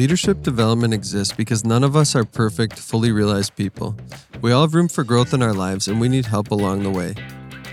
[0.00, 3.94] Leadership development exists because none of us are perfect, fully realized people.
[4.40, 6.90] We all have room for growth in our lives and we need help along the
[6.90, 7.14] way.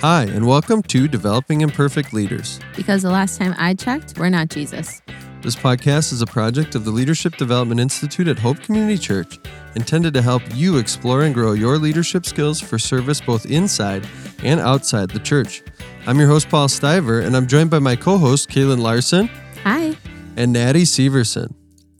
[0.01, 2.59] Hi, and welcome to Developing Imperfect Leaders.
[2.75, 5.01] Because the last time I checked, we're not Jesus.
[5.41, 9.39] This podcast is a project of the Leadership Development Institute at Hope Community Church,
[9.75, 14.05] intended to help you explore and grow your leadership skills for service both inside
[14.43, 15.63] and outside the church.
[16.05, 19.29] I'm your host, Paul Stiver, and I'm joined by my co host, Kaelyn Larson
[19.63, 19.95] Hi.
[20.35, 21.56] and Naty Severson.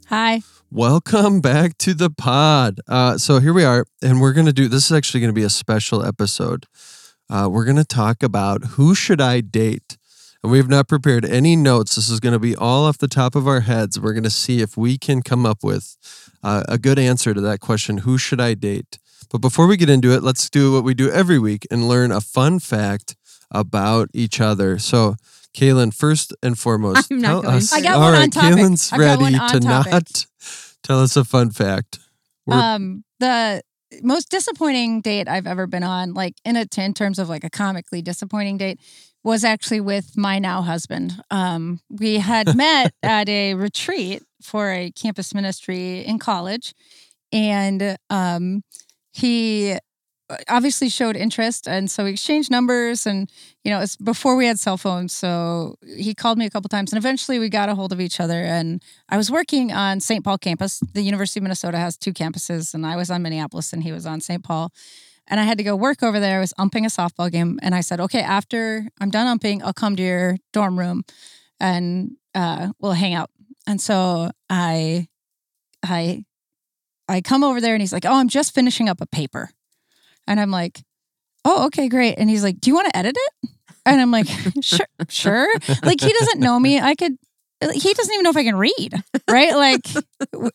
[0.10, 0.42] Hi.
[0.72, 2.80] Welcome back to the pod.
[2.88, 5.36] Uh, so here we are, and we're going to do this is actually going to
[5.36, 6.66] be a special episode.
[7.30, 9.98] Uh, we're going to talk about who should I date?
[10.42, 11.96] And we have not prepared any notes.
[11.96, 14.00] This is going to be all off the top of our heads.
[14.00, 15.98] We're going to see if we can come up with
[16.42, 19.00] uh, a good answer to that question who should I date?
[19.30, 22.14] But before we get into it, let's do what we do every week and learn
[22.14, 23.18] a fun fact
[23.52, 24.80] about each other.
[24.80, 25.16] So,
[25.58, 27.74] Kaelyn, first and foremost, I'm not tell going us.
[27.74, 28.50] I got all one right, on topic.
[28.58, 29.92] Kaelyn's got ready one on to topic.
[29.92, 30.26] not
[30.84, 32.00] tell us a fun fact.
[32.46, 33.62] We're- Um, the
[34.04, 37.50] most disappointing date I've ever been on, like in a in terms of like a
[37.50, 38.80] comically disappointing date,
[39.24, 41.14] was actually with my now husband.
[41.32, 46.74] Um, we had met at a retreat for a campus ministry in college,
[47.32, 48.62] and um,
[49.12, 49.78] he
[50.50, 53.32] obviously showed interest and so we exchanged numbers and
[53.64, 56.92] you know it's before we had cell phones so he called me a couple times
[56.92, 60.24] and eventually we got a hold of each other and i was working on st
[60.24, 60.80] paul campus.
[60.94, 64.06] The university of minnesota has two campuses and i was on minneapolis and he was
[64.06, 64.74] on st paul
[65.28, 66.38] and i had to go work over there.
[66.38, 69.74] I was umping a softball game and i said okay after i'm done umping i'll
[69.74, 71.04] come to your dorm room
[71.60, 73.32] and uh, we'll hang out.
[73.66, 75.08] And so i
[75.84, 76.26] i
[77.08, 79.52] i come over there and he's like oh i'm just finishing up a paper
[80.28, 80.82] and I'm like,
[81.46, 82.16] oh, okay, great.
[82.18, 83.50] And he's like, do you want to edit it?
[83.86, 84.28] And I'm like,
[84.62, 85.48] sure, sure.
[85.84, 86.80] Like he doesn't know me.
[86.80, 87.14] I could.
[87.74, 88.94] He doesn't even know if I can read,
[89.28, 89.56] right?
[89.56, 89.88] Like,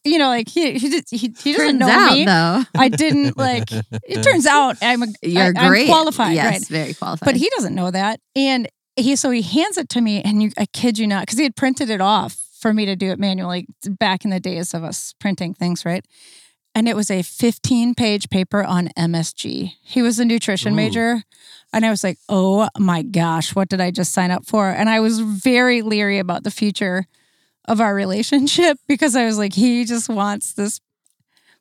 [0.05, 2.25] you know, like he he he, he doesn't Turns know out, me.
[2.27, 3.73] though, I didn't like.
[3.73, 5.87] It turns out I'm a you're I- I'm great.
[5.89, 6.69] qualified, Yes, right?
[6.69, 7.27] very qualified.
[7.27, 8.21] But he doesn't know that.
[8.37, 11.39] And he so he hands it to me, and you, I kid you not, because
[11.39, 13.67] he had printed it off for me to do it manually
[13.99, 16.05] back in the days of us printing things, right?
[16.75, 19.75] And it was a 15 page paper on MSG.
[19.83, 20.77] He was a nutrition Ooh.
[20.77, 21.23] major.
[21.73, 24.69] And I was like, oh my gosh, what did I just sign up for?
[24.71, 27.07] And I was very leery about the future
[27.67, 30.81] of our relationship because I was like, he just wants this.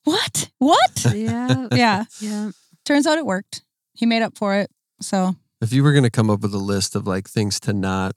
[0.04, 0.50] What?
[0.58, 1.06] What?
[1.14, 2.06] yeah, yeah.
[2.20, 2.52] yeah.
[2.86, 3.64] Turns out it worked.
[3.94, 4.72] He made up for it.
[5.02, 7.74] So If you were going to come up with a list of like things to
[7.74, 8.16] not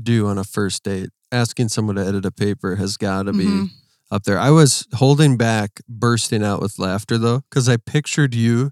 [0.00, 3.44] do on a first date, asking someone to edit a paper has got to be
[3.44, 3.70] Mhm.
[4.10, 4.38] Up there.
[4.38, 8.70] I was holding back, bursting out with laughter though, because I pictured you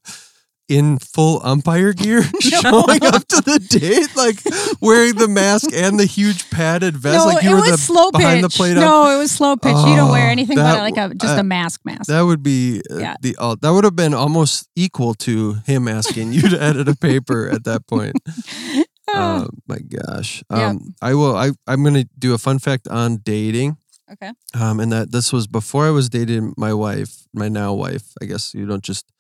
[0.67, 4.37] in full umpire gear showing up to the date, like
[4.81, 7.19] wearing the mask and the huge padded vest.
[7.19, 8.41] no, like you it were was the slow pitch.
[8.43, 8.75] the plate.
[8.75, 9.73] no, it was slow pitch.
[9.77, 12.07] you don't wear Oh, anything that but like a just a mask mask.
[12.07, 13.17] That would be uh, Yeah.
[13.21, 16.97] the uh, that would have been almost equal to him asking you to edit a
[16.97, 18.15] paper at that point.
[19.17, 20.43] Oh my gosh.
[20.51, 20.71] Yeah.
[20.71, 21.37] Um, I will.
[21.37, 23.77] I I'm gonna do a fun fact on dating.
[24.15, 24.33] Okay.
[24.59, 28.13] Um, and that this was before I was dating my wife, my now wife.
[28.23, 29.13] I guess you don't just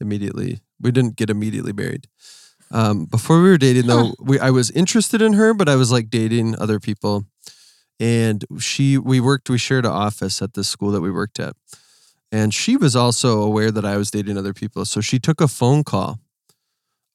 [0.00, 0.60] immediately.
[0.80, 2.06] We didn't get immediately married.
[2.70, 4.14] Um, before we were dating, though, Huh.
[4.20, 7.24] we I was interested in her, but I was like dating other people.
[8.00, 11.54] And she, we worked, we shared an office at this school that we worked at,
[12.32, 14.84] and she was also aware that I was dating other people.
[14.86, 16.18] So she took a phone call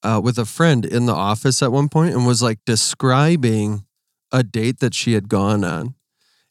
[0.04, 3.84] uh, with a friend in the office at one point and was like describing
[4.32, 5.96] a date that she had gone on.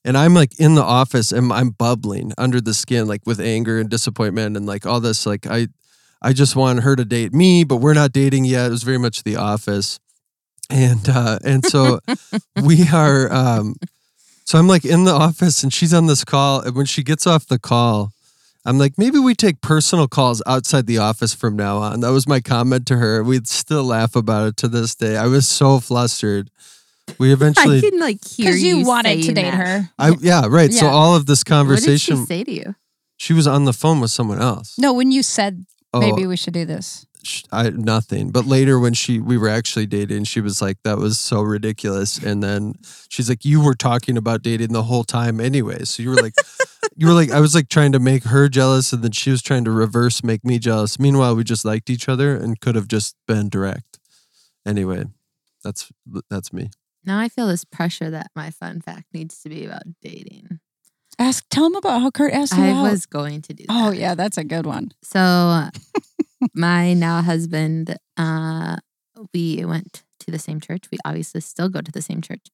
[0.07, 3.81] And I'm like in the office and I'm bubbling under the skin, like with anger
[3.81, 5.27] and disappointment and like all this.
[5.27, 5.67] Like I,
[6.23, 8.69] I just want her to date me, but we're not dating yet.
[8.69, 9.99] It was very much the office,
[10.71, 11.99] and uh, and so
[12.65, 13.33] we are.
[13.33, 13.75] Um,
[14.45, 17.27] so I'm like in the office and she's on this call, and when she gets
[17.27, 18.13] off the call,
[18.65, 22.01] I'm like, maybe we take personal calls outside the office from now on.
[22.01, 23.25] That was my comment to her.
[23.25, 25.17] We'd still laugh about it to this day.
[25.17, 26.51] I was so flustered.
[27.19, 29.55] We eventually I can like hear Because you, you wanted to date that.
[29.55, 29.91] her.
[29.99, 30.73] I yeah, right.
[30.73, 32.75] So all of this conversation, What did she say to you?
[33.17, 34.79] she was on the phone with someone else.
[34.79, 37.07] No, when you said Oh, maybe we should do this.
[37.51, 38.31] I nothing.
[38.31, 42.19] But later when she we were actually dating, she was like, "That was so ridiculous."
[42.19, 42.75] And then
[43.09, 46.35] she's like, "You were talking about dating the whole time, anyway." So you were like,
[46.97, 49.43] you were like, I was like trying to make her jealous, and then she was
[49.43, 51.01] trying to reverse make me jealous.
[51.01, 53.99] Meanwhile, we just liked each other and could have just been direct.
[54.65, 55.05] Anyway,
[55.65, 55.91] that's
[56.31, 56.71] that's me.
[57.07, 60.61] Now I feel this pressure that my fun fact needs to be about dating.
[61.19, 62.83] Ask tell him about how Kurt asked you I out.
[62.91, 63.73] was going to do that.
[63.73, 64.91] Oh yeah, that's a good one.
[65.03, 65.69] So
[66.55, 68.77] my now husband, uh,
[69.33, 70.91] we went to the same church.
[70.91, 72.47] We obviously still go to the same church.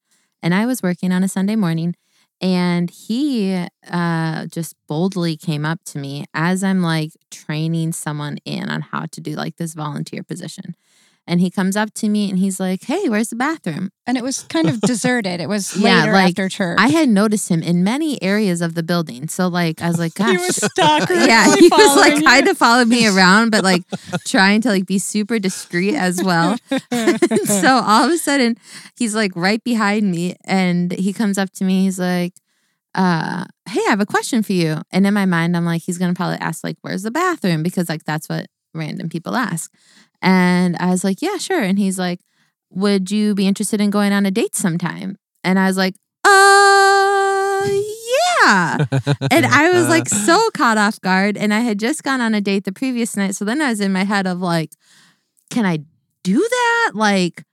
[0.42, 1.94] And I was working on a Sunday morning
[2.40, 8.68] And he uh, just boldly came up to me as I'm like training someone in
[8.68, 10.74] on how to do like this volunteer position.
[11.24, 13.90] And he comes up to me and he's like, Hey, where's the bathroom?
[14.06, 15.40] And it was kind of deserted.
[15.40, 16.78] It was Yeah, later like, after church.
[16.80, 19.28] I had noticed him in many areas of the building.
[19.28, 20.30] So, like, I was like, Gosh.
[20.30, 21.14] he was stalker.
[21.14, 23.84] yeah, he was like kind of following me around, but like
[24.26, 26.56] trying to like be super discreet as well.
[27.44, 28.56] so all of a sudden,
[28.96, 31.84] he's like right behind me, and he comes up to me.
[31.84, 32.34] He's like,
[32.96, 35.98] uh, "Hey, I have a question for you." And in my mind, I'm like, he's
[35.98, 39.72] gonna probably ask like, "Where's the bathroom?" Because like that's what random people ask.
[40.22, 42.20] And I was like, "Yeah, sure." And he's like,
[42.70, 47.68] "Would you be interested in going on a date sometime?" And I was like, "Uh,
[47.68, 48.86] yeah."
[49.30, 51.36] and I was like so caught off guard.
[51.36, 53.34] And I had just gone on a date the previous night.
[53.34, 54.72] So then I was in my head of like,
[55.50, 55.80] can I
[56.22, 56.92] do that?
[56.94, 57.44] Like,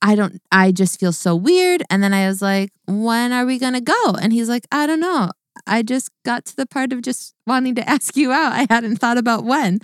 [0.00, 1.82] I don't, I just feel so weird.
[1.90, 4.12] And then I was like, when are we going to go?
[4.20, 5.30] And he's like, I don't know.
[5.66, 8.52] I just got to the part of just wanting to ask you out.
[8.52, 9.80] I hadn't thought about when.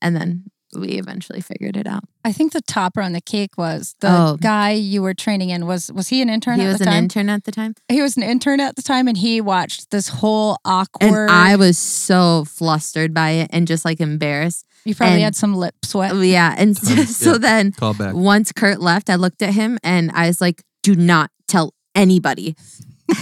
[0.00, 0.44] And then
[0.74, 2.04] we eventually figured it out.
[2.24, 4.36] I think the topper on the cake was the Oh.
[4.40, 6.90] guy you were training in was was he an intern he at was the an
[6.92, 7.02] time?
[7.04, 7.74] intern at the time.
[7.88, 11.56] he was an intern at the time and he watched this whole awkward And I
[11.56, 14.66] was so flustered by it and just like embarrassed.
[14.84, 16.12] you probably and- had some lip sweat.
[16.12, 16.54] Oh, yeah.
[16.58, 18.14] And so, so then Call back.
[18.14, 22.56] Once Kurt left, I looked at him and I was like, do not tell anybody.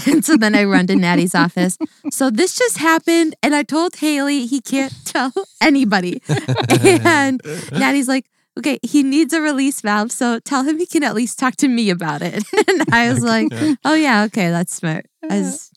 [0.06, 1.76] And so then I run to Naty's office.
[2.10, 3.34] So this just happened.
[3.42, 6.22] And I told Haley he can't tell anybody.
[6.28, 7.40] and
[7.72, 8.26] Naty's like,
[8.58, 10.12] okay, he needs a release valve.
[10.12, 12.44] So tell him he can at least talk to me about it.
[12.68, 13.48] and I was like,
[13.84, 15.06] oh, yeah, okay, that's smart.
[15.28, 15.70] I was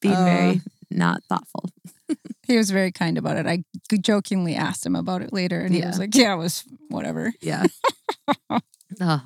[0.00, 0.60] being Uh, very
[0.90, 1.70] not thoughtful.
[2.46, 3.46] He was very kind about it.
[3.46, 3.64] I
[3.96, 7.32] jokingly asked him about it later and he was like, Yeah, it was whatever.
[7.40, 7.64] Yeah.
[9.00, 9.22] oh,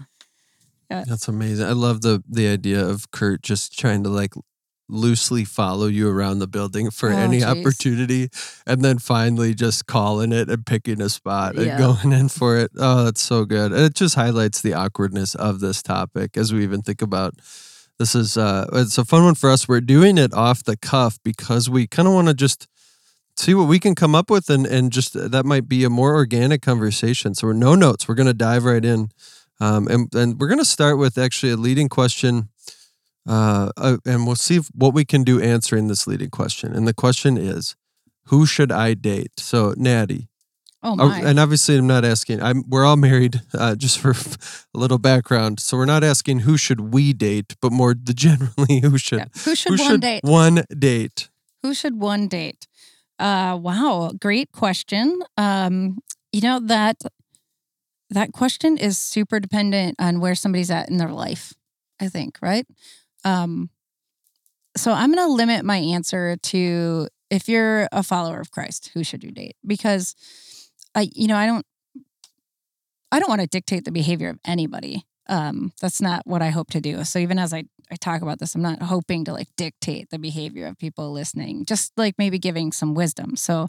[0.88, 1.66] That's amazing.
[1.66, 4.34] I love the the idea of Kurt just trying to like
[4.88, 7.44] loosely follow you around the building for Oh, any geez.
[7.44, 8.28] opportunity
[8.68, 12.70] and then finally just calling it and picking a spot and going in for it.
[12.78, 13.72] Oh, that's so good.
[13.72, 17.34] And it just highlights the awkwardness of this topic as we even think about
[17.98, 19.66] this is uh it's a fun one for us.
[19.66, 22.68] We're doing it off the cuff because we kind of want to just
[23.36, 26.14] see what we can come up with and and just that might be a more
[26.14, 27.34] organic conversation.
[27.34, 28.06] So we're no notes.
[28.06, 29.08] We're going to dive right in.
[29.60, 32.48] Um, and, and we're going to start with actually a leading question.
[33.28, 36.72] Uh, uh, and we'll see if, what we can do answering this leading question.
[36.72, 37.74] And the question is,
[38.26, 39.32] who should I date?
[39.38, 40.28] So, Naty,
[40.82, 41.18] Oh my.
[41.20, 42.40] and obviously I'm not asking.
[42.42, 43.40] I'm we're all married.
[43.56, 47.72] Uh, just for a little background, so we're not asking who should we date, but
[47.72, 49.24] more the generally who should Yeah.
[49.44, 50.20] Who should who one should date?
[50.22, 51.28] one date.
[51.62, 52.66] Who should one date?
[53.18, 55.22] Uh, wow, great question.
[55.38, 55.98] Um,
[56.32, 56.98] you know that
[58.10, 61.52] that question is super dependent on where somebody's at in their life.
[62.00, 62.66] I think, right?
[63.24, 63.70] Um,
[64.76, 69.02] so I'm going to limit my answer to if you're a follower of Christ, who
[69.02, 69.56] should you date?
[69.66, 70.14] Because
[70.94, 71.66] I, you know, I don't,
[73.10, 75.04] I don't want to dictate the behavior of anybody.
[75.28, 77.02] Um, that's not what I hope to do.
[77.04, 80.18] So even as I, I talk about this, I'm not hoping to like dictate the
[80.18, 83.36] behavior of people listening, just like maybe giving some wisdom.
[83.36, 83.68] So,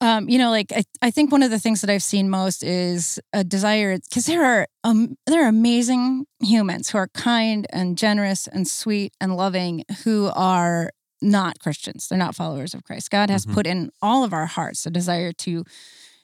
[0.00, 2.62] um, you know, like I, I think one of the things that I've seen most
[2.62, 7.98] is a desire because there are um there are amazing humans who are kind and
[7.98, 10.90] generous and sweet and loving who are
[11.22, 12.08] not Christians.
[12.08, 13.10] They're not followers of Christ.
[13.10, 13.52] God has Mhm.
[13.54, 15.64] put in all of our hearts a desire to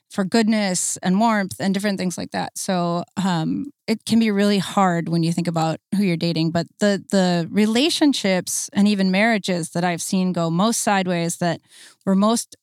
[0.09, 2.57] for goodness and warmth and different things like that.
[2.57, 6.53] So um, it can be really hard when you think about who you're dating.
[6.53, 11.61] But the the relationships and even marriages that I've seen go most sideways that
[12.07, 12.57] were most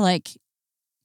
[0.00, 0.30] like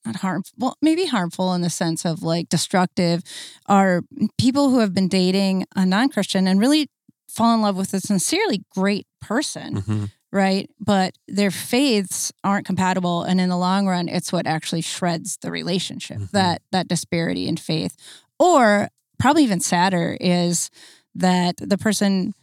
[0.05, 3.21] not harmful, well, maybe harmful in the sense of like destructive,
[3.67, 4.01] are
[4.37, 6.87] people who have been dating a non-Christian and really
[7.29, 10.11] fall in love with a sincerely great person Mhm.
[10.33, 10.69] right?
[10.79, 15.51] But their faiths aren't compatible, and in the long run, it's what actually shreds the
[15.51, 16.17] relationship.
[16.19, 16.31] Mhm.
[16.31, 17.95] That that disparity in faith,
[18.39, 20.69] or probably even sadder, is
[21.15, 22.33] that the person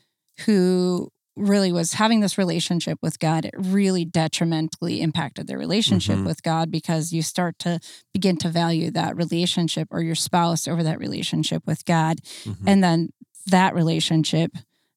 [0.45, 6.26] who really was having this relationship with God, it really detrimentally impacted their relationship Mhm.
[6.26, 7.80] with God because you start to
[8.12, 12.21] begin to value that relationship or your spouse over that relationship with God.
[12.45, 12.57] Mhm.
[12.66, 13.09] And then
[13.47, 14.57] that relationship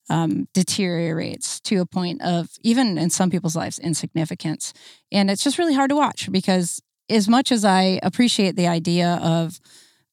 [0.10, 4.74] um, deteriorates to a point of even in some people's lives insignificance
[5.10, 9.14] and it's just really hard to watch because as much as i appreciate the idea
[9.24, 9.62] of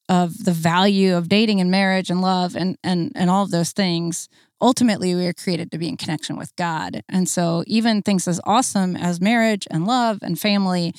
[0.08, 3.72] of the value of dating and marriage and love and and and all of those
[3.72, 4.28] things
[4.60, 8.40] ultimately we are created to be in connection with god and so even things as
[8.44, 10.92] awesome as marriage and love and family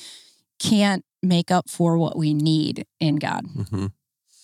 [0.59, 3.91] can't make up for what we need in god Mhm.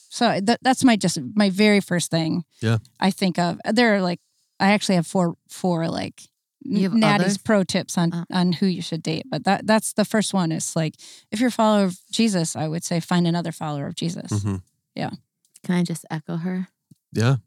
[0.10, 2.78] so that, that's my just my very first thing Yeah.
[3.00, 3.60] I think of.
[3.74, 4.20] There are like
[4.60, 6.22] I actually have four four like
[6.68, 7.38] You have Naty's others?
[7.38, 8.26] pro tips on Oh.
[8.32, 9.26] on who you should date.
[9.30, 10.52] But that that's the first one.
[10.52, 10.96] Is like
[11.32, 14.32] if you're a follower of Jesus, I would say find another follower of Jesus.
[14.32, 14.62] Mhm.
[14.96, 16.68] Can I just echo her?
[17.12, 17.38] Yeah.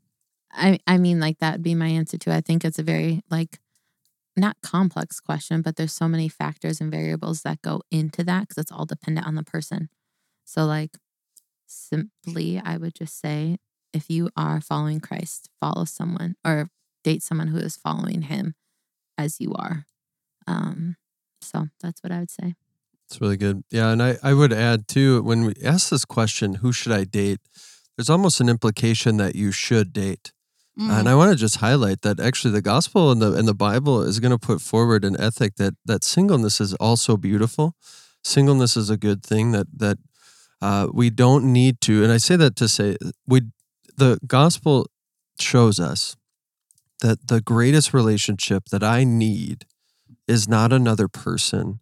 [0.52, 2.30] I I mean, like that would be my answer too.
[2.30, 3.58] I think it's a very like
[4.36, 8.58] not complex question, but there's so many factors and variables that go into that because
[8.58, 9.88] it's all dependent on the person.
[10.44, 10.96] So like
[11.66, 13.58] simply, I would just say
[13.92, 16.70] if you are following Christ, follow someone or
[17.04, 18.54] date someone who is following Him
[19.16, 19.84] as you are.
[20.46, 20.96] Um,
[21.40, 22.54] so that's what I would say.
[23.06, 23.64] It's really good.
[23.70, 23.90] Yeah.
[23.90, 27.40] And I, I would add too, when we ask this question, who should I date?
[27.96, 30.32] There's almost an implication that you should date.
[30.78, 30.90] Mm.
[30.90, 34.02] And I want to just highlight that actually the gospel and the and the Bible
[34.02, 37.74] is going to put forward an ethic that that singleness is also beautiful.
[38.22, 39.98] Singleness is a good thing that that
[40.62, 42.04] uh, we don't need to.
[42.04, 43.42] And I say that to say we
[43.96, 44.86] the gospel
[45.40, 46.16] shows us
[47.00, 49.64] that the greatest relationship that I need
[50.28, 51.80] is not another person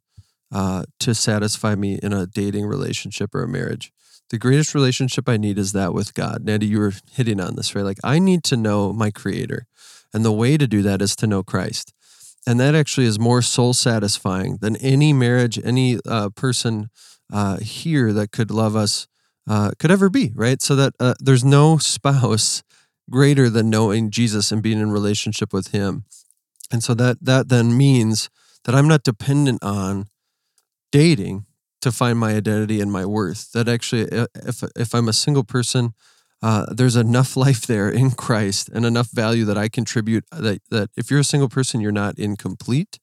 [0.52, 3.92] uh, to satisfy me in a dating relationship or a marriage
[4.30, 6.45] the greatest relationship I need is that with God.
[6.45, 7.85] Naty, you were hitting on this, right?
[7.85, 9.66] Like, I need to know my creator.
[10.12, 11.92] And the way to do that is to know Christ.
[12.47, 16.88] And that actually is more soul satisfying than any marriage, any uh, person
[17.33, 19.06] uh, here that could love us
[19.49, 20.61] uh, could ever be, right?
[20.61, 22.62] So that uh, there's no spouse
[23.11, 26.04] greater than knowing Jesus and being in relationship with him.
[26.73, 28.28] And so that that then means
[28.64, 30.06] that I'm not dependent on
[30.90, 31.45] dating
[31.86, 33.52] to find my identity and my worth.
[33.52, 34.02] That actually,
[34.44, 35.94] if if I'm a single person,
[36.42, 40.24] uh, there's enough life there in Christ and enough value that I contribute.
[40.30, 42.98] That that if you're a single person, you're not incomplete.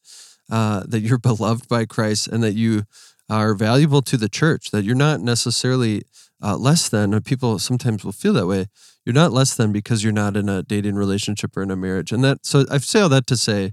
[0.51, 2.83] Uh, that you're beloved by Christ and that you
[3.29, 4.71] are valuable to the church.
[4.71, 6.03] That you're not necessarily
[6.41, 7.19] uh, less than.
[7.21, 8.67] People sometimes will feel that way.
[9.05, 12.11] You're not less than because you're not in a dating relationship or in a marriage.
[12.11, 13.71] And that so I say all that to say,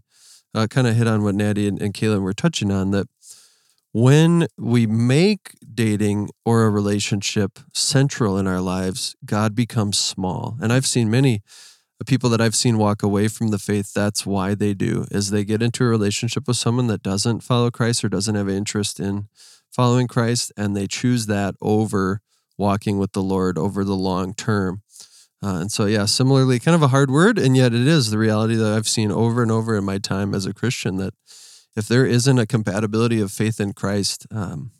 [0.54, 3.08] uh, kind of hit on what Naty and, and Kaelyn were touching on that
[3.92, 10.56] when we make dating or a relationship central in our lives, God becomes small.
[10.60, 11.42] And I've seen many
[12.06, 13.92] people that I've seen walk away from the faith.
[13.92, 17.70] That's why they do is they get into a relationship with someone that doesn't follow
[17.70, 19.28] Christ or doesn't have interest in
[19.70, 22.20] following Christ, and they choose that over
[22.58, 24.82] walking with the Lord over the long term.
[25.42, 28.18] Uh, and so, yeah, similarly, kind of a hard word, and yet it is the
[28.18, 31.14] reality that I've seen over and over in my time as a Christian that
[31.76, 34.72] if there isn't a compatibility of faith in Christ, um,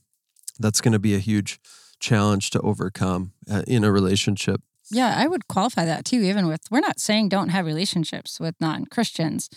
[0.59, 1.59] that's going to be a huge
[2.01, 4.61] challenge to overcome uh, in a relationship.
[4.91, 8.55] Yeah, I would qualify that too, even with we're not saying don't have relationships with
[8.61, 9.49] non Christians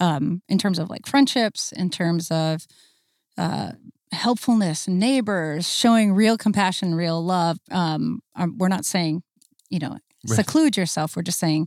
[0.00, 2.66] um, in terms of like friendships, in terms of
[3.38, 3.72] uh,
[4.10, 7.58] helpfulness, neighbors, showing real compassion, real love.
[7.70, 9.22] Um, um, we're not saying,
[9.70, 9.98] you know,
[10.28, 10.36] Right.
[10.36, 11.16] seclude yourself.
[11.16, 11.66] We're just saying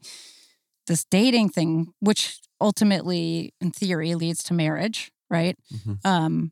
[0.88, 5.58] this dating thing, which ultimately, in theory, leads to marriage, right?
[5.74, 6.06] Mhm.
[6.06, 6.52] Um,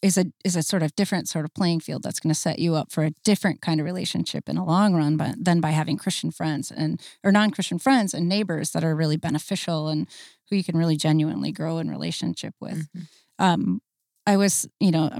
[0.00, 2.60] is a is a sort of different sort of playing field that's going to set
[2.60, 5.70] you up for a different kind of relationship in the long run but than by
[5.70, 10.06] having christian friends and or non-christian friends and neighbors that are really beneficial and
[10.48, 13.06] who you can really genuinely grow in relationship with Mhm.
[13.40, 13.82] um
[14.24, 15.10] i was you know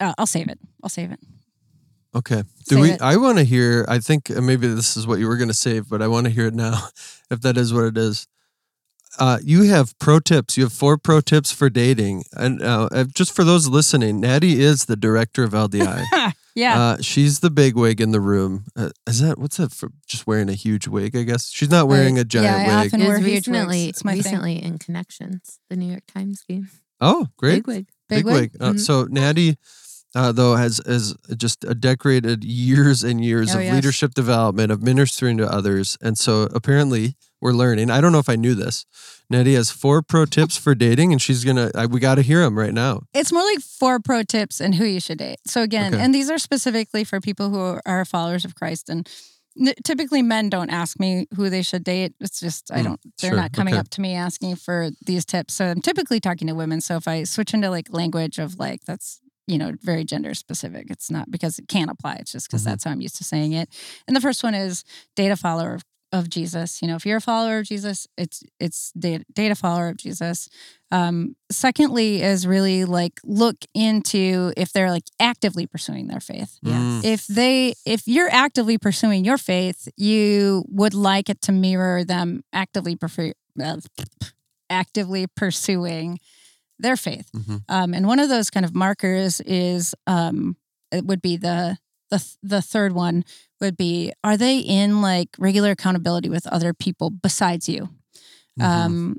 [0.00, 1.20] uh, i'll save it i'll save it
[2.14, 2.42] Okay.
[2.68, 2.90] Do Say we?
[2.92, 3.02] it.
[3.02, 3.84] I want to hear.
[3.88, 6.26] I think uh, maybe this is what you were going to save, but I want
[6.26, 6.88] to hear it now,
[7.30, 8.26] if that is what it is.
[9.18, 10.56] Uh, you have pro tips.
[10.56, 14.60] You have four pro tips for dating, and uh, uh, just for those listening, Naty
[14.60, 16.04] is the director of LDI.
[16.56, 18.64] yeah Uh, she's the big wig in the room.
[18.76, 19.90] Uh, is that what's that for?
[20.06, 21.48] Just wearing a huge wig, I guess.
[21.50, 22.86] She's not wearing a giant yeah, I wig.
[22.94, 23.48] often wear was huge wigs.
[23.48, 24.22] recently, It's my thing.
[24.22, 26.68] recently in Connections, the New York Times game.
[27.00, 27.56] Oh, great.
[27.56, 27.88] Big wig.
[28.08, 28.56] Big wig?
[28.60, 28.80] Uh, Mhm.
[28.80, 29.58] So Naty,
[30.14, 33.74] uh, though, has has just a decorated years and years Oh, of yes.
[33.74, 37.90] leadership development, of ministering to others, and so apparently we're learning.
[37.90, 38.86] I don't know if I knew this.
[39.28, 41.70] Naty has four pro tips for dating, and she's gonna.
[41.74, 43.02] I, we got to hear them right now.
[43.12, 45.38] It's more like four pro tips and who you should date.
[45.46, 46.02] So again, Okay.
[46.02, 48.88] and these are specifically for people who are followers of Christ.
[48.88, 49.08] And
[49.60, 52.12] n- typically, men don't ask me who they should date.
[52.20, 53.00] It's just I Mm, don't.
[53.20, 53.80] They're sure, not coming okay.
[53.80, 55.54] up to me asking for these tips.
[55.54, 56.80] So I'm typically talking to women.
[56.80, 60.86] So if I switch into like language of like that's you know very gender specific,
[60.90, 62.14] it's not because it can't apply.
[62.20, 62.66] It's just because Mhm.
[62.66, 63.68] that's how I'm used to saying it.
[64.06, 64.84] And the first one is
[65.16, 65.82] data follower of,
[66.12, 66.80] of Jesus.
[66.80, 69.96] You know, if you're a follower of Jesus, it's it's date, date a follower of
[69.96, 70.48] Jesus.
[70.92, 76.58] Um, secondly, is really like look into if they're like actively pursuing their faith.
[76.64, 77.02] Mm.
[77.04, 82.44] If they, if you're actively pursuing your faith, you would like it to mirror them
[82.52, 83.78] actively prefer, uh,
[84.70, 86.18] actively pursuing
[86.78, 87.30] their faith.
[87.34, 87.62] Mhm.
[87.68, 90.56] Um, and one of those kind of markers is um,
[90.92, 91.78] it would be the
[92.10, 93.24] the the third one
[93.60, 97.88] would be: Are they in like regular accountability with other people besides you?
[98.58, 98.64] Mhm.
[98.64, 99.16] Um,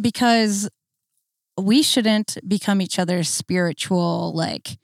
[0.00, 0.68] because
[1.56, 4.78] we shouldn't become each other's spiritual like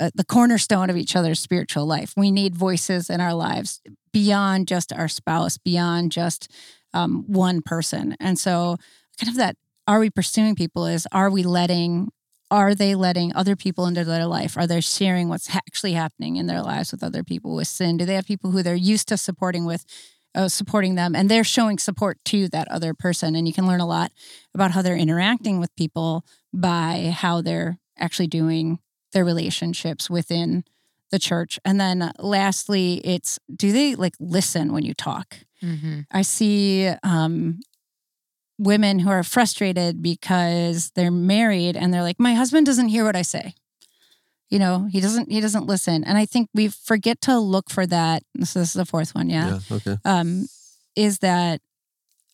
[0.00, 2.12] uh, the cornerstone of each other's spiritual life.
[2.16, 3.80] We need voices in our lives
[4.12, 6.50] beyond just our spouse, beyond just
[6.92, 8.14] um, one person.
[8.20, 8.76] And so,
[9.18, 9.56] kind of that
[9.86, 12.10] are we pursuing people is are we letting
[12.50, 14.56] are they letting other people into their life?
[14.56, 17.96] Are they sharing what's actually happening in their lives with other people with sin?
[17.96, 19.84] Do they have people who they're used to supporting with,
[20.34, 23.34] uh, supporting them, and they're showing support to that other person?
[23.34, 24.12] And you can learn a lot
[24.54, 28.78] about how they're interacting with people by how they're actually doing
[29.12, 30.64] their relationships within
[31.10, 31.58] the church.
[31.64, 35.38] And then uh, lastly, it's do they like listen when you talk?
[35.62, 36.00] Mm-hmm.
[36.10, 37.60] I see um,
[38.58, 43.16] women who are frustrated because they're married and they're like, my husband doesn't hear what
[43.16, 43.54] I say.
[44.48, 45.30] You know, he doesn't.
[45.30, 46.04] He doesn't listen.
[46.04, 48.22] And I think we forget to look for that.
[48.34, 49.28] This, this is the fourth one.
[49.28, 49.58] Yeah.
[49.68, 49.76] yeah.
[49.76, 49.96] Okay.
[50.04, 50.46] Um,
[50.94, 51.60] is that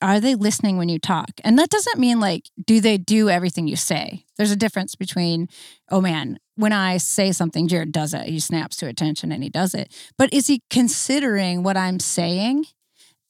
[0.03, 1.31] are they listening when you talk?
[1.45, 4.25] And that doesn't mean like, do they do everything you say?
[4.37, 5.49] There's a difference between,
[5.91, 8.27] oh man, when I say something, Jared does it.
[8.27, 9.93] He snaps to attention and he does it.
[10.19, 12.65] But is he considering what I'm saying?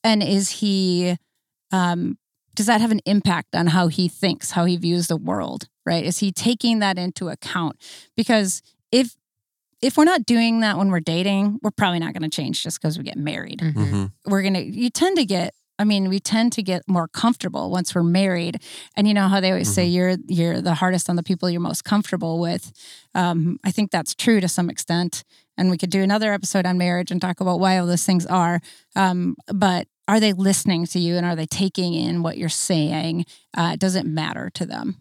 [0.03, 1.17] And is he,
[1.71, 2.17] um,
[2.55, 5.67] does that have an impact on how he thinks, how he views the world?
[5.85, 6.05] Right?
[6.05, 7.77] Is he taking that into account?
[8.15, 9.15] Because if
[9.81, 12.81] if we're not doing that when we're dating, we're probably not going to change just
[12.81, 13.83] because we get married Mm-hmm.
[13.83, 17.69] hmm we're gonna you tend to get i mean we tend to get more comfortable
[17.69, 18.61] once we're married
[18.95, 21.59] and you know how they always say you're you're the hardest on the people you're
[21.59, 22.71] most comfortable with
[23.15, 25.23] um, i think that's true to some extent
[25.57, 28.25] and we could do another episode on marriage and talk about why all those things
[28.27, 28.61] are
[28.95, 33.25] um, but are they listening to you and are they taking in what you're saying
[33.55, 34.97] uh, does it matter to them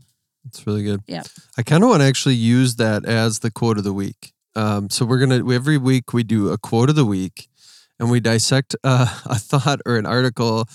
[0.46, 1.00] It's really good.
[1.06, 1.22] Yeah.
[1.56, 4.32] I kind of want to actually use that as the quote of the week.
[4.56, 7.48] Um, so we're gonna every week we do a quote of the week,
[7.98, 10.66] and we dissect uh, a thought or an article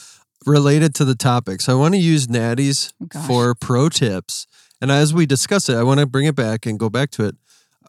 [0.46, 1.62] related to the topic.
[1.62, 4.48] So I want to use Naty's Oh, for pro tips,
[4.82, 7.26] and as we discuss it, I want to bring it back and go back to
[7.28, 7.36] it.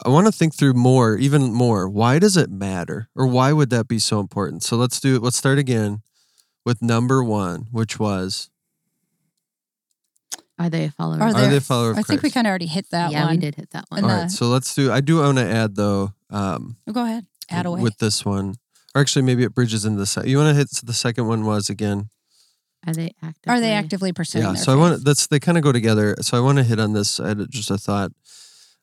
[0.05, 1.89] I want to think through more, even more.
[1.89, 4.63] Why does it matter, or why would that be so important?
[4.65, 5.23] So let's do it.
[5.23, 6.03] Let's start again
[6.69, 8.51] with number one, which was
[10.59, 11.21] Are they a follower?
[11.23, 13.11] Are of Are they a follower of i think we kind of already hit that
[13.11, 13.99] yeah, one we did hit that one.
[13.99, 14.93] And All the- right, so let's do.
[14.93, 16.13] I do want to add though.
[16.31, 18.57] Um, go ahead add away with this one,
[18.95, 20.07] or actually maybe it bridges into the.
[20.07, 22.11] Se- you want to hit the second one was again.
[22.87, 23.51] Are they active?
[23.51, 24.53] are they actively pursuing yeah.
[24.53, 24.81] their So I faith?
[24.81, 26.17] want that's they kind of go together.
[26.21, 27.19] So I want to hit on this.
[27.19, 28.13] I had just a thought.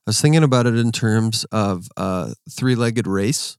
[0.08, 3.58] I was thinking about it in terms of a three-legged race.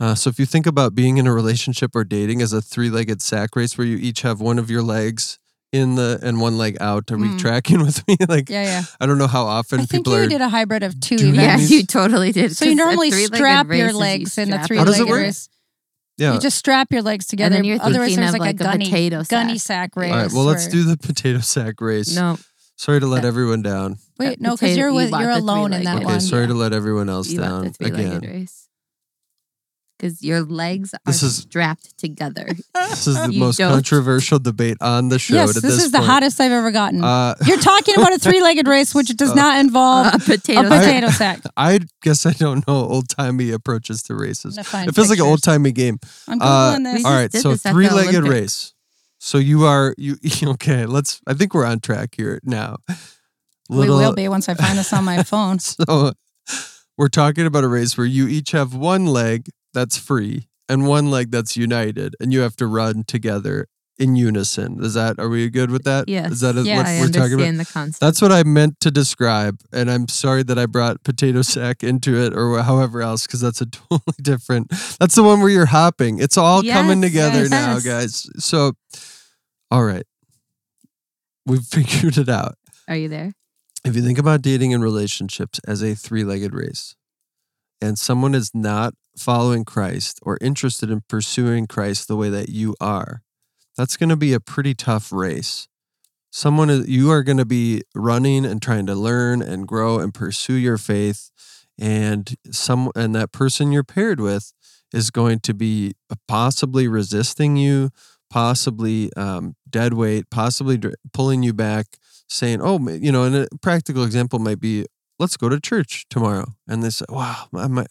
[0.00, 3.20] Uh, so if you think about being in a relationship or dating as a three-legged
[3.20, 5.38] sack race, where you each have one of your legs
[5.72, 7.38] in the and one leg out, are we Mm.
[7.38, 8.16] tracking with me?
[8.28, 10.28] like yeah yeah I don't know how often I think people you are.
[10.28, 12.56] did a hybrid of two doing Yeah, you totally did.
[12.56, 15.00] So you normally strap your is you legs in the strap three How does it
[15.00, 15.22] legged work?
[15.24, 15.48] race.
[16.16, 16.34] yeah.
[16.34, 17.56] You just strap your legs together.
[17.56, 19.90] And then you're Otherwise, thinking there's of like, like a a gunny, potato gunny sack.
[19.92, 20.12] sack race.
[20.12, 20.32] All right.
[20.32, 22.14] Well, let's do the potato sack race.
[22.14, 22.38] No,
[22.76, 23.98] Sorry to let Uh, everyone down.
[24.18, 26.20] Wait, no, because you're you with want you're alone in that three-legged Okay, one.
[26.20, 28.30] sorry to let everyone else you down three-legged again.
[28.40, 28.67] race.
[29.98, 32.46] Because your legs are This is- strapped together.
[32.74, 35.34] This is the You most don't- controversial debate on the show.
[35.34, 36.10] Yes, at this, this is the point.
[36.10, 37.02] hottest I've ever gotten.
[37.02, 40.60] Uh, you're talking about a three-legged race, which does not involve a potato.
[40.60, 40.84] a sack.
[40.84, 41.40] potato sack.
[41.56, 44.56] I guess I don't know old timey approaches to races.
[44.56, 45.98] I'm gonna find It feels like an old timey game.
[46.28, 46.94] I'm Uh, googling this.
[46.94, 48.72] We All just right, did so this at the three legged race.
[49.18, 50.86] So you are you okay?
[50.86, 51.20] Let's.
[51.26, 52.76] I think we're on track here now.
[53.68, 55.58] we will be once I find this on my phone.
[55.58, 56.12] So
[56.96, 61.10] we're talking about a race where you each have one leg that's free and one
[61.10, 63.66] leg that's united, and you have to run together
[63.98, 64.82] in unison.
[64.82, 65.18] Is that?
[65.18, 66.08] Are we good with that?
[66.08, 66.32] Yes.
[66.32, 67.56] Is that Yeah, what I we're talking about?
[67.56, 68.00] the concept.
[68.00, 72.16] That's what I meant to describe, and I'm sorry that I brought potato sack into
[72.16, 74.70] it or however else, because that's a totally different.
[75.00, 76.20] That's the one where you're hopping.
[76.20, 77.50] It's all coming together yes.
[77.50, 78.28] now, guys.
[78.38, 78.72] So,
[79.70, 80.06] all right,
[81.46, 82.56] we've figured it out.
[82.86, 83.32] Are you there?
[83.84, 86.94] If you think about dating and relationships as a three-legged race,
[87.80, 92.74] and someone is not following Christ or interested in pursuing Christ the way that you
[92.80, 93.22] are,
[93.76, 95.68] that's going to be a pretty tough race.
[96.30, 100.54] Someone you are going to be running and trying to learn and grow and pursue
[100.54, 101.30] your faith
[101.78, 104.52] and some and that person you're paired with
[104.92, 105.94] is going to be
[106.26, 107.90] possibly resisting you
[108.30, 111.86] possibly um, dead weight possibly dr- pulling you back
[112.28, 114.84] saying oh you know and a practical example might be
[115.18, 117.86] let's go to church tomorrow and they say wow i might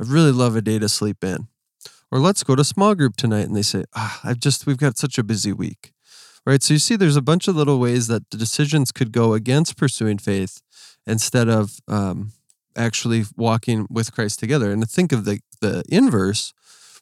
[0.00, 1.48] i really love a day to sleep in
[2.10, 4.98] or let's go to small group tonight and they say ah, i've just we've got
[4.98, 5.94] such a busy week
[6.46, 6.62] right?
[6.62, 9.76] So you see, there's a bunch of little ways that the decisions could go against
[9.76, 10.60] pursuing faith
[11.06, 12.32] instead of um,
[12.76, 14.70] actually walking with Christ together.
[14.70, 16.52] And think of the the inverse,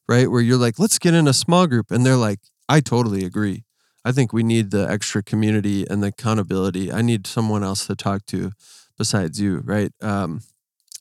[0.08, 0.30] right?
[0.30, 3.64] Where you're like, let's get in a small group, and they're like, I totally agree.
[4.04, 6.92] I think we need the extra community and the accountability.
[6.92, 8.50] I need someone else to talk to
[8.98, 9.92] besides you, right?
[10.00, 10.42] Um,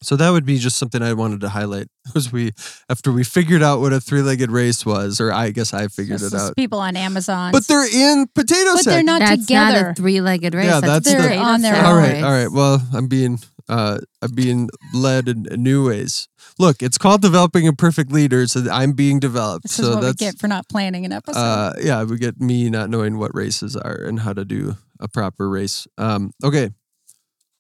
[0.04, 2.52] so that would be just something I wanted to highlight was we
[2.90, 6.34] after we figured out what a three-legged race was, or I guess I figured This
[6.34, 6.56] it is out.
[6.56, 7.52] people on Amazon.
[7.52, 8.94] But they're in potato But sack.
[8.94, 9.82] they're not that's together.
[9.84, 10.66] not a three-legged race.
[10.66, 11.98] Yeah, that's, that's a the- potato on their sack all own.
[12.04, 12.24] right, race.
[12.24, 12.52] all right.
[12.52, 16.28] Well, I'm being uh I'm being led in, in new ways.
[16.60, 19.64] Look, it's called developing a perfect leader, so I'm being developed.
[19.64, 21.40] this so is what we that's get for not planning an episode.
[21.40, 25.08] uh yeah, we get me not knowing what races are and how to do a
[25.08, 25.88] proper race.
[26.00, 26.72] Um okay.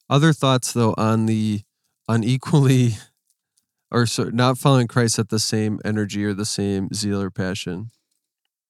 [0.09, 1.61] Other thoughts though on the
[2.11, 2.97] unequally
[3.91, 7.91] or so not following Christ at the same energy or the same zeal or passion.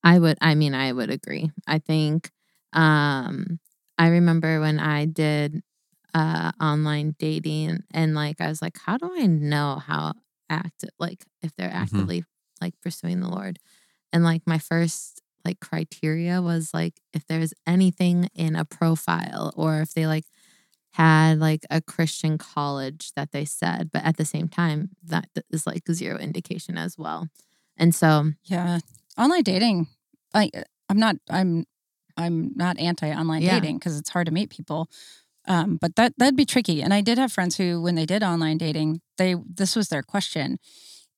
[0.03, 1.51] I would I mean I would agree.
[1.67, 2.31] I think
[2.73, 3.59] um
[3.97, 5.61] I remember when I did
[6.13, 10.13] uh online dating and like I was like how do I know how
[10.49, 12.23] active like if they're actively
[12.61, 13.59] like pursuing the Lord?
[14.13, 19.81] And like my first like criteria was like if there's anything in a profile or
[19.81, 20.25] if they like
[20.93, 25.65] had like a Christian college that they said, but at the same time that is
[25.65, 27.29] like zero indication as well.
[27.77, 28.79] And so yeah,
[29.17, 29.87] online dating.
[30.33, 30.49] I
[30.89, 31.65] I'm not I'm
[32.17, 33.59] I'm not anti online Yeah.
[33.59, 34.89] dating because it's hard to meet people.
[35.47, 36.83] Um, but that that'd be tricky.
[36.83, 40.03] And I did have friends who, when they did online dating, they this was their
[40.03, 40.59] question,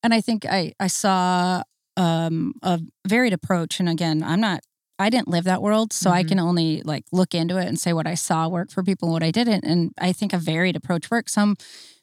[0.02, 1.64] and I think I I saw
[1.98, 3.80] um, a varied approach.
[3.82, 4.62] And again, I'm not
[5.04, 6.28] I didn't live that world, so I Mhm.
[6.30, 9.14] can only like look into it and say what I saw work for people and
[9.14, 9.64] what I didn't.
[9.66, 11.34] And I think a varied approach works.
[11.34, 11.56] Some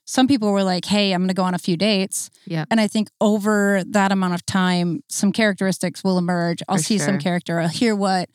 [0.06, 2.64] some people were like, "Hey, I'm going to go on a few dates," yeah.
[2.70, 6.62] and I think over that amount of time, some characteristics will emerge.
[6.68, 7.60] I'll For see some character.
[7.60, 8.28] I'll hear what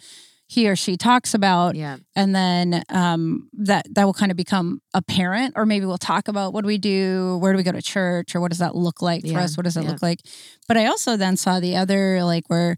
[0.47, 1.97] he or she talks about, Yeah.
[2.15, 5.53] and then um, that that will kind of become apparent.
[5.57, 8.35] Or maybe we'll talk about what do we do, where do we go to church,
[8.35, 9.57] or what does that look like for us?
[9.57, 9.89] What does that yeah.
[9.91, 10.19] look like?
[10.69, 12.77] But I also then saw the other like where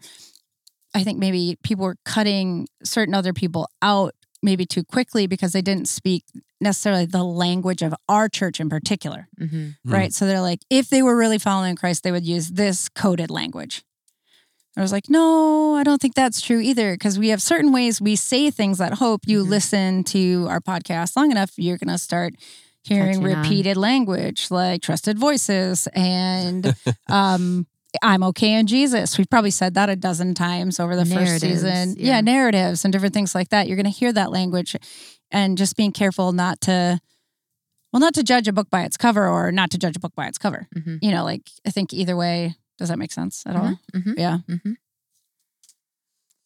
[0.97, 5.61] I think maybe people were cutting certain other people out maybe too quickly because they
[5.61, 6.23] didn't speak
[6.61, 9.57] necessarily the language of our church in particular Mm-hmm.
[9.57, 9.73] Mm.
[9.85, 10.13] right?
[10.13, 13.83] So they're like, if they were really following Christ, they would use this coded language.
[14.77, 17.99] I was like, no, I don't think that's true either, because we have certain ways
[17.99, 19.49] we say things that hope you Mhm.
[19.49, 22.35] listen to our podcast long enough, you're going to start
[22.83, 23.41] hearing Catching on.
[23.41, 26.75] repeated language like trusted voices and
[27.09, 27.65] um,
[28.03, 29.17] I'm okay in Jesus.
[29.17, 31.95] We've probably said that a dozen times over the first season.
[31.97, 32.15] yeah.
[32.15, 33.67] yeah, narratives and different things like that.
[33.67, 34.75] You're going to hear that language
[35.31, 36.99] and just being careful not to
[37.93, 40.13] well not to judge a book by its cover or not to judge a book
[40.15, 40.97] by its cover Mm-hmm.
[41.01, 44.13] you know like i think either way does that make sense at all Mm-hmm.
[44.17, 44.39] yeah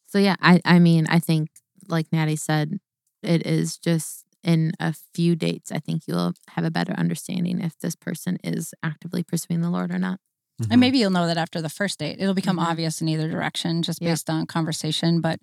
[0.08, 1.50] So yeah, I I mean I think
[1.88, 2.80] like Naty said,
[3.24, 5.72] it is just in a few dates.
[5.72, 9.92] I think you'll have a better understanding if this person is actively pursuing the Lord
[9.92, 10.20] or not.
[10.62, 10.68] Mhm.
[10.72, 12.68] and maybe you'll know that after the first date it'll become Mhm.
[12.70, 14.10] obvious in either direction just Yeah.
[14.12, 15.40] based on conversation but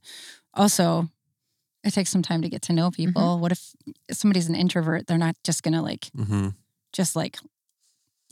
[0.55, 1.09] also
[1.85, 3.73] it takes some time to get to know people what if
[4.11, 6.55] somebody's an introvert they're not just gonna like Mhm.
[6.93, 7.39] just like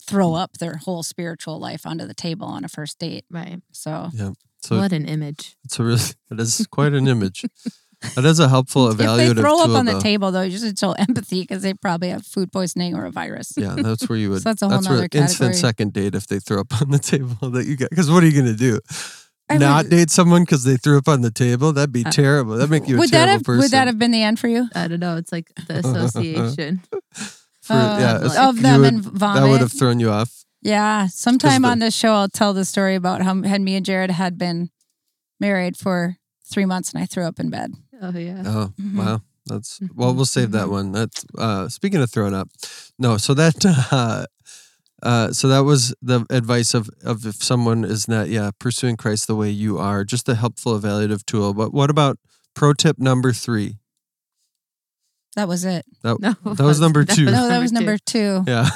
[0.02, 3.60] throw up their whole spiritual life onto the table on a first date Right.
[3.72, 4.32] so yeah.
[4.62, 5.56] So what an image.
[5.64, 7.44] it's a really it is quite an image.
[8.14, 8.92] That is a helpful evaluative.
[8.92, 11.62] if they evaluative throw up tool, on the table though you should show empathy because
[11.62, 14.42] they probably have food poisoning or a virus Yeah, that's where you would.
[14.42, 16.98] So that's a whole where nother instant second date if they throw up on the
[17.12, 17.90] table that you got.
[17.90, 18.80] Because what are you going to do?
[19.48, 21.72] I Not would- date someone because they threw up on the table?
[21.72, 22.54] That'd be Uh, terrible.
[22.56, 23.60] That'd make you a would that terrible have person.
[23.62, 25.16] would that have been the end for you I don't know.
[25.16, 26.82] It's like the association.
[27.62, 30.44] For- Uh, yeah, of of them would- and vomit that would have thrown you off.
[30.62, 33.86] Yeah, sometime the- on this show, I'll tell the story about how had me and
[33.86, 34.70] Jared had been
[35.40, 36.16] married for
[36.48, 37.72] three months, and I threw up in bed.
[38.02, 38.42] Oh yeah.
[38.46, 38.96] Oh Mhm.
[38.96, 40.12] wow, that's well.
[40.12, 40.70] Mhm, We'll save that mhm.
[40.70, 40.92] one.
[40.92, 42.48] That's uh, speaking of throwing up.
[42.98, 43.54] No, so that
[43.92, 44.26] uh,
[45.02, 49.26] uh, so that was the advice of of if someone is not yeah pursuing Christ
[49.26, 51.54] the way you are, just a helpful evaluative tool.
[51.54, 52.18] But what about
[52.54, 53.78] pro tip number three?
[55.36, 55.84] That was it.
[56.04, 57.26] No, That was number two.
[57.26, 58.42] No, that was number two.
[58.46, 58.68] Yeah,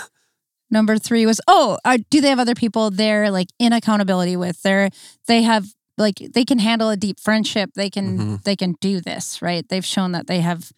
[0.71, 4.61] Number three was oh, uh, do they have other people they're like in accountability with?
[4.63, 4.91] They're
[5.27, 5.67] they have
[6.01, 7.71] like they can handle a deep friendship.
[7.75, 8.43] They can Mhm.
[8.45, 9.69] they can do this right.
[9.69, 10.73] They've shown that they have,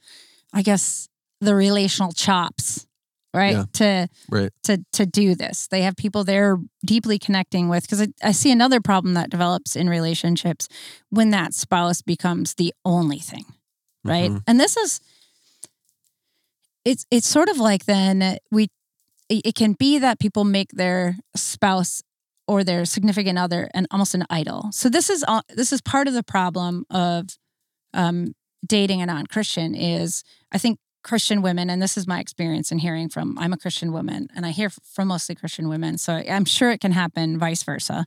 [0.53, 1.09] I guess,
[1.41, 2.87] the relational chops,
[3.33, 3.57] right?
[3.57, 3.65] Yeah.
[3.73, 4.51] To right.
[4.65, 5.69] to to do this.
[5.69, 9.77] They have people they're deeply connecting with because I, I see another problem that develops
[9.77, 10.69] in relationships
[11.11, 13.45] when that spouse becomes the only thing,
[14.05, 14.31] right?
[14.31, 14.43] Mhm.
[14.47, 15.01] And this is
[16.85, 18.65] it's it's sort of like then we
[19.29, 22.03] it, it can be that people make their spouse
[22.47, 24.69] or their significant other and almost an idol.
[24.73, 27.39] So this is all- this is part of the problem of
[27.95, 28.35] um,
[28.67, 33.09] dating a non-Christian is I think Christian women, and this is my experience in hearing
[33.09, 35.99] from, I'm a Christian woman and I hear from mostly Christian women.
[35.99, 38.07] So I'm sure it can happen vice versa.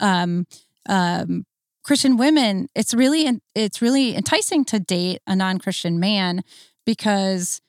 [0.00, 0.46] Um,
[0.88, 1.44] um,
[1.82, 6.42] Christian women, it's really, it's really enticing to date a non-Christian man
[6.86, 7.60] because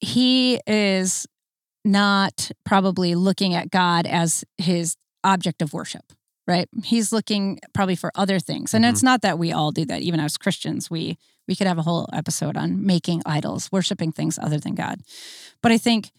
[0.00, 1.26] he is
[1.84, 6.12] not probably looking at God as his object of worship,
[6.46, 6.68] right?
[6.84, 8.74] He's looking probably for other things.
[8.74, 8.92] And mm-hmm.
[8.92, 10.02] it's not that we all do that.
[10.02, 14.38] Even as Christians, we we could have a whole episode on making idols, worshiping things
[14.38, 15.00] other than God.
[15.60, 16.12] But I think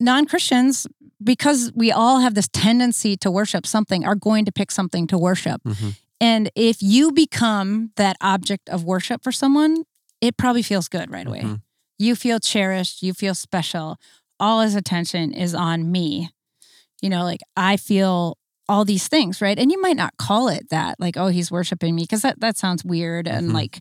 [0.00, 0.86] non-Christians
[1.22, 5.18] because we all have this tendency to worship something are going to pick something to
[5.18, 5.62] worship.
[5.64, 5.90] Mm-hmm.
[6.20, 9.84] And if you become that object of worship for someone,
[10.20, 11.40] it probably feels good right away.
[11.40, 11.54] Mm-hmm.
[11.98, 13.96] You feel cherished, you feel special.
[14.40, 16.30] All his attention is on me.
[17.02, 18.36] You know, like I feel
[18.68, 19.58] all these things, right?
[19.58, 22.58] And you might not call it that, like, oh, he's worshiping me, because that, that
[22.58, 23.54] sounds weird and mm-hmm.
[23.54, 23.80] like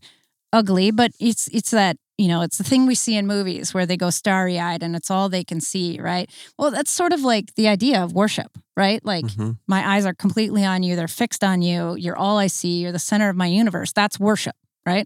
[0.53, 3.86] ugly, but it's it's that, you know, it's the thing we see in movies where
[3.86, 6.32] they go starry eyed and it's all they can see, right?
[6.58, 9.03] Well, that's sort of like the idea of worship, right?
[9.03, 9.51] Like mm-hmm.
[9.67, 12.93] my eyes are completely on you, they're fixed on you, you're all I see, you're
[12.93, 13.91] the center of my universe.
[13.91, 15.06] That's worship, right?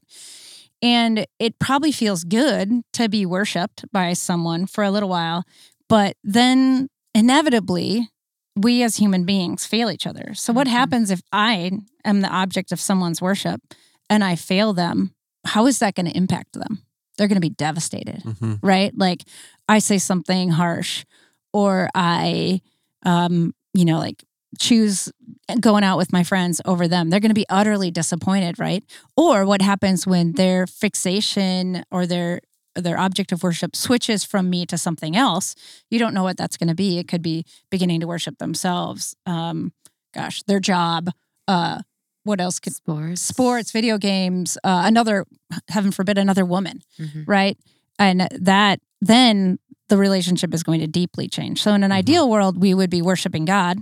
[0.84, 5.44] And it probably feels good to be worshiped by someone for a little while,
[5.90, 8.10] but then inevitably
[8.56, 10.34] we as human beings fail each other.
[10.34, 10.76] So, what mm-hmm.
[10.76, 11.72] happens if I
[12.04, 13.62] am the object of someone's worship
[14.10, 15.14] and I fail them?
[15.46, 16.84] How is that going to impact them?
[17.18, 18.56] They're going to be devastated, mm-hmm.
[18.62, 18.96] right?
[18.96, 19.24] Like
[19.68, 21.06] I say something harsh,
[21.54, 22.62] or I,
[23.04, 24.24] um, you know, like
[24.60, 25.12] choose
[25.60, 27.10] going out with my friends over them.
[27.10, 28.84] They're going to be utterly disappointed, right?
[29.16, 32.42] Or what happens when their fixation or their
[32.76, 35.56] their object of worship switches from me to something else,
[35.90, 36.98] you don't know what that's going to be.
[36.98, 39.16] It could be beginning to worship themselves.
[39.26, 39.74] Um,
[40.14, 41.10] gosh, their job.
[41.48, 41.82] Uh,
[42.24, 45.26] what else could sports, sports, video games, uh, another,
[45.70, 47.24] heaven forbid, another woman, mm-hmm.
[47.26, 47.58] right?
[47.98, 49.58] And that then
[49.90, 51.62] the relationship is going to deeply change.
[51.62, 51.98] So in an mm-hmm.
[51.98, 53.80] ideal world, we would be worshiping God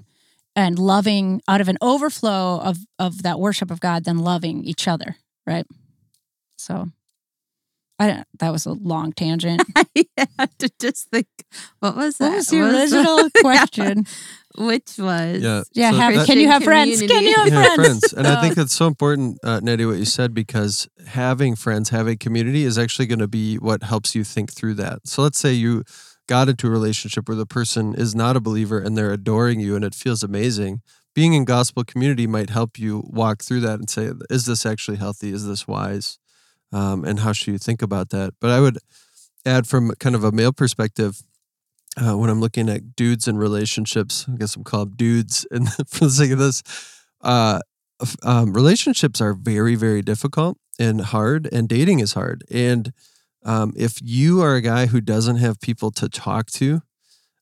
[0.56, 4.88] and loving out of an overflow of of that worship of God, then loving each
[4.88, 5.66] other, right?
[6.58, 6.90] So
[8.00, 8.28] I don't.
[8.40, 9.62] That was a long tangent.
[9.76, 10.06] I
[10.38, 11.28] had to just think.
[11.80, 12.30] What was that?
[12.30, 14.06] What was the original question?
[14.58, 15.64] Which was yeah.
[15.74, 15.92] Yeah.
[15.92, 17.02] So have, that, can you have friends?
[17.02, 17.76] Can you have yeah, friends?
[17.76, 18.14] friends?
[18.14, 22.18] And I think it's so important, uh, Naty, what you said, because having friends, having
[22.18, 25.00] community is actually going to be what helps you think through that.
[25.06, 25.84] So let's say you
[26.28, 29.76] got into a relationship where the person is not a believer and they're adoring you
[29.76, 30.82] and it feels amazing.
[31.16, 34.98] Being in gospel community might help you walk through that and say, is this actually
[34.98, 35.32] healthy?
[35.32, 36.20] Is this wise?
[36.72, 38.34] Um, and how should you think about that?
[38.40, 38.78] But I would
[39.46, 41.24] add from kind of a male perspective,
[41.98, 46.06] uh, when I'm looking at dudes and relationships, I guess I'm called dudes, and for
[46.06, 46.64] the sake of this,
[47.22, 47.60] uh,
[48.24, 52.44] um, relationships are very, very difficult and hard, and dating is hard.
[52.50, 52.94] And
[53.44, 56.82] um, if you are a guy who doesn't have people to talk to,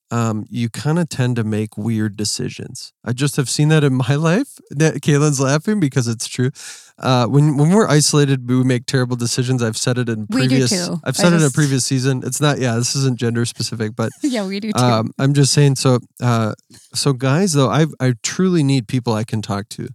[0.09, 2.93] um, you kind of tend to make weird decisions.
[3.03, 4.57] I just have seen that in my life.
[4.71, 6.51] That Kaelyn's laughing because it's true.
[6.97, 9.61] Uh, when when we're isolated, we make terrible decisions.
[9.61, 10.71] I've said it in previous.
[10.71, 11.01] We do too.
[11.03, 11.41] I've said just...
[11.41, 12.23] it in a previous season.
[12.25, 12.59] It's not.
[12.59, 14.83] Yeah, this isn't gender specific, but yeah, we do too.
[14.83, 15.75] Um, I'm just saying.
[15.75, 16.53] So, uh,
[16.93, 19.89] so guys, though, I I truly need people I can talk to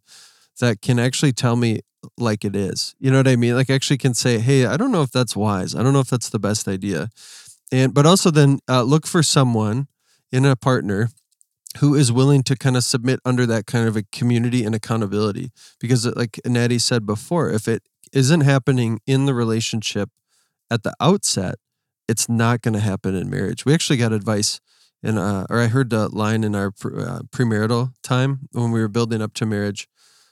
[0.61, 1.81] that can actually tell me
[2.19, 2.95] like it is.
[2.99, 3.55] You know what I mean?
[3.55, 5.75] Like actually can say, hey, I don't know if that's wise.
[5.75, 7.09] I don't know if that's the best idea.
[7.73, 9.89] And but also then uh, look for someone
[10.33, 11.11] in a partner
[11.79, 15.51] who is willing to kind of submit under that kind of a community and accountability.
[15.81, 20.11] Because, uh, like Naty said before, if it isn't happening in the relationship
[20.71, 21.57] at the outset,
[22.09, 23.65] it's not going to happen in marriage.
[23.65, 24.61] We actually got advice,
[25.03, 28.89] in, uh, or I heard the line in our uh, premarital time when we were
[28.89, 29.89] building up to marriage.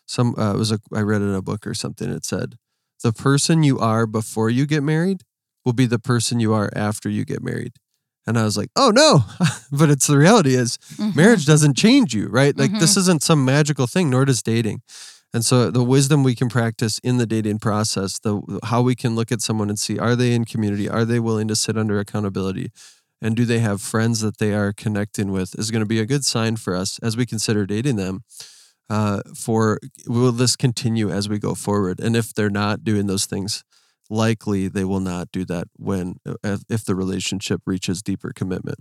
[0.06, 2.10] Some uh, it was a I read in a book or something.
[2.10, 2.56] It said,
[3.02, 5.22] "The person you are before you get married
[5.64, 7.74] will be the person you are after you get married."
[8.26, 9.24] And I was like, oh no.
[9.72, 11.16] but it's the reality is mm-hmm.
[11.16, 12.56] marriage doesn't change you, right?
[12.56, 12.80] Like mm-hmm.
[12.80, 14.82] this isn't some magical thing, nor does dating.
[15.32, 19.14] And so the wisdom we can practice in the dating process, the how we can
[19.14, 20.88] look at someone and see are they in community?
[20.88, 22.72] Are they willing to sit under accountability?
[23.22, 26.06] And do they have friends that they are connecting with is going to be a
[26.06, 28.24] good sign for us as we consider dating them.
[28.88, 29.78] Uh, for
[30.08, 32.00] will this continue as we go forward?
[32.00, 33.62] And if they're not doing those things,
[34.10, 38.78] likely they will not do that when uh, if the relationship reaches deeper commitment.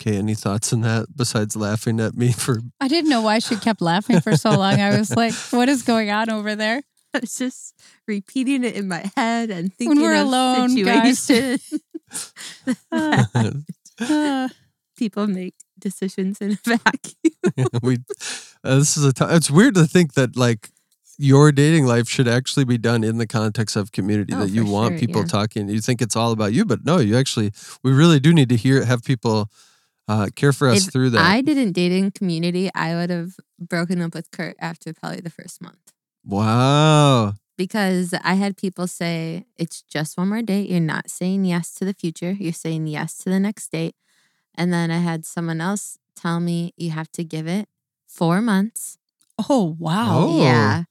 [0.00, 3.56] Okay, any thoughts on that besides laughing at me for I didn't know why she
[3.56, 4.80] kept laughing for so long.
[4.80, 6.82] I was like, what is going on over there?
[7.14, 7.74] I was just
[8.06, 11.74] repeating it in my head and thinking when we're alone, situations.
[12.92, 13.24] uh,
[14.00, 14.48] uh,
[14.96, 17.68] people make decisions in a vacuum.
[17.82, 17.98] we
[18.64, 20.70] uh, this is a t- it's weird to think that like
[21.20, 24.64] your dating life should actually be done in the context of community Oh, that you
[24.64, 25.26] want sure, people yeah.
[25.38, 25.68] talking.
[25.68, 27.52] You think it's all about you, but no, you actually
[27.82, 29.48] we really do need to hear have people
[30.08, 31.20] uh, care for us If through that.
[31.20, 35.60] I didn't dating community, I would have broken up with Kurt after probably the first
[35.62, 35.92] month.
[36.24, 37.34] wow.
[37.56, 40.70] because I had people say it's just one more date.
[40.70, 42.32] You're not saying yes to the future.
[42.32, 43.94] You're saying yes to the next date.
[44.54, 47.68] And then I had someone else tell me you have to give it
[48.06, 48.96] four months.
[49.48, 50.08] Oh wow.
[50.28, 50.42] Oh.
[50.42, 50.84] Yeah.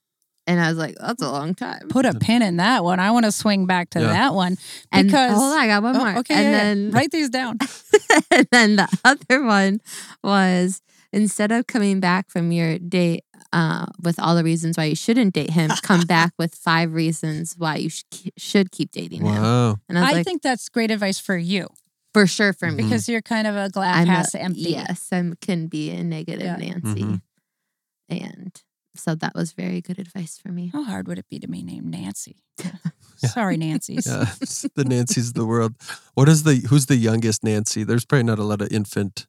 [0.50, 1.88] And I was like, that's a long time.
[1.90, 3.00] Put a pin in that one.
[3.00, 4.08] I want to swing back to Yeah.
[4.08, 4.58] that one
[4.92, 6.18] And because hold on, I got one more.
[6.18, 6.64] okay, and yeah, yeah.
[6.64, 7.60] then write these down.
[8.32, 9.80] and then the other one
[10.24, 10.82] was
[11.14, 15.34] instead of coming back from your date uh, with all the reasons why you shouldn't
[15.34, 18.04] date him, come back with five reasons why you sh-
[18.38, 19.44] should keep dating him.
[19.88, 21.68] And I was I like, think that's great advice for you
[22.14, 22.84] for sure for me.
[22.84, 24.62] because you're kind of a glass I'm half a, empty.
[24.72, 26.56] Yes, I can be a negative Yeah.
[26.58, 27.04] Nancy.
[27.04, 27.22] Mhm.
[28.10, 28.62] And
[29.00, 30.70] so that was very good advice for me.
[30.74, 32.44] How hard would it be to be named Nancy?
[33.18, 34.08] Sorry, Nancy's.
[34.08, 34.26] Yeah.
[34.76, 35.76] the Nancy's of the world.
[36.14, 37.84] What is the who's the youngest Nancy?
[37.84, 39.28] There's probably not a lot of infant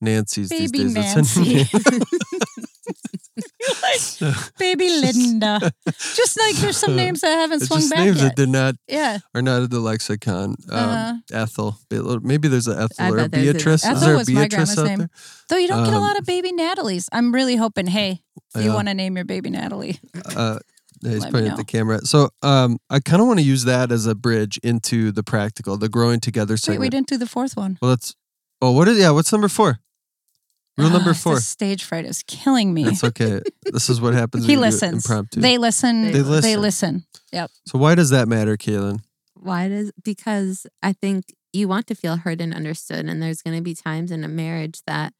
[0.00, 1.16] Nancy's Baby these days.
[1.16, 1.64] It's Nancy.
[3.82, 5.72] like baby Linda.
[6.14, 8.28] Just like there's some names that haven't It's swung just back names yet.
[8.28, 9.18] that did not yeah.
[9.34, 10.56] are not in the lexicon.
[10.70, 11.14] Um, Uh-huh.
[11.32, 11.76] Ethel,
[12.22, 13.84] maybe there's an Ethel or bet there's an Beatrice.
[13.84, 14.98] Ethel Is there a was my Beatrice grandma's out name.
[15.00, 15.10] there?
[15.48, 17.08] Though you don't get a Um, lot of baby Natalie's.
[17.12, 18.22] I'm really hoping, hey,
[18.54, 18.74] if you Yeah.
[18.74, 19.98] want to name your baby Natalie.
[20.36, 20.58] Uh,
[21.02, 22.00] he's Let pointing at the camera.
[22.06, 25.76] So um, I kind of want to use that as a bridge into the practical,
[25.76, 26.80] the growing together Wait, segment.
[26.80, 27.78] we didn't do the fourth one.
[27.82, 28.14] Well, that's
[28.62, 29.10] oh, what is yeah?
[29.10, 29.80] What's number four?
[30.76, 31.40] Rule number the four.
[31.40, 32.84] stage fright is killing me.
[32.84, 33.40] That's okay.
[33.62, 34.44] this is what happens.
[34.44, 35.08] he when you do it listens.
[35.08, 35.40] impromptu.
[35.40, 36.02] They listen.
[36.02, 36.60] They They listen.
[36.60, 37.06] listen.
[37.32, 37.50] Yep.
[37.66, 39.00] so why does that matter, Kaelyn?
[39.34, 43.06] Why does because I think you want to feel heard and understood.
[43.06, 45.12] And there's gonna be times in a marriage that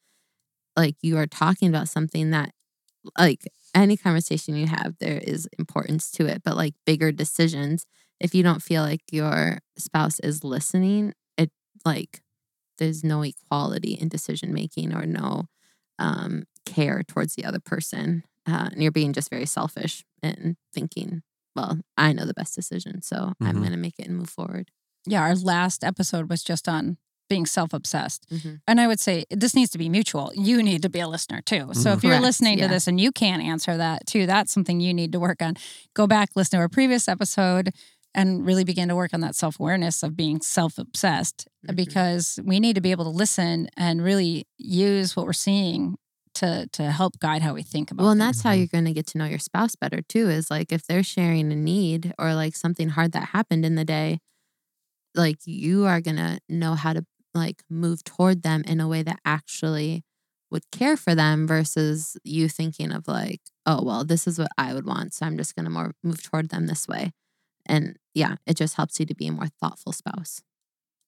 [0.76, 2.50] like you are talking about something that
[3.16, 3.42] like
[3.74, 6.42] any conversation you have, there is importance to it.
[6.44, 7.86] But like bigger decisions,
[8.18, 11.50] if you don't feel like your spouse is listening, it
[11.84, 12.20] like
[12.78, 15.46] there's no equality in decision making or no
[15.98, 18.24] um, care towards the other person.
[18.46, 21.22] Uh, and you're being just very selfish and thinking,
[21.56, 23.60] well, I know the best decision, so I'm Mhm.
[23.60, 24.70] going to make it and move forward.
[25.06, 25.20] Yeah.
[25.22, 26.98] Our last episode was just on
[27.30, 28.26] being self obsessed.
[28.30, 28.60] Mhm.
[28.68, 30.30] And I would say this needs to be mutual.
[30.34, 31.70] You need to be a listener too.
[31.72, 31.96] So Mhm.
[31.96, 32.66] if you're listening yeah.
[32.66, 35.56] to this and you can't answer that too, that's something you need to work on.
[35.94, 37.70] Go back, listen to our previous episode,
[38.14, 41.76] and really begin to work on that self awareness of being self obsessed Mhm.
[41.76, 45.96] because we need to be able to listen and really use what we're seeing
[46.34, 48.36] to to help guide how we think about Well, and things.
[48.38, 48.58] that's how Mhm.
[48.58, 50.28] you're going to get to know your spouse better too.
[50.30, 53.84] Is like if they're sharing a need or like something hard that happened in the
[53.84, 54.20] day,
[55.14, 59.02] like you are going to know how to like move toward them in a way
[59.02, 60.04] that actually
[60.50, 64.72] would care for them versus you thinking of like, oh, well, this is what I
[64.74, 65.14] would want.
[65.14, 67.12] So I'm just going to more move toward them this way.
[67.66, 70.40] And yeah, it just helps you to be a more thoughtful spouse.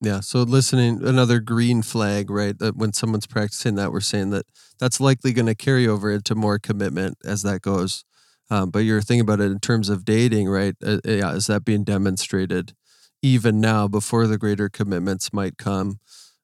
[0.00, 0.20] Yeah.
[0.20, 2.58] So listening, another green flag, right?
[2.58, 4.44] That when someone's practicing that, we're saying that
[4.78, 8.04] that's likely going to carry over into more commitment as that goes.
[8.50, 10.74] Um, but you're thinking about it in terms of dating, right?
[10.84, 12.74] Uh, yeah, is that being demonstrated
[13.22, 15.98] even now before the greater commitments might come?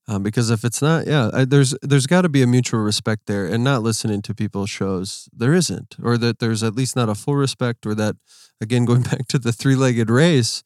[0.08, 3.26] Um, because if it's not, yeah, I, there's there's got to be a mutual respect
[3.26, 7.08] there, and not listening to people shows there isn't, or that there's at least not
[7.08, 8.16] a full respect, or that
[8.60, 10.64] again going back to the three-legged race,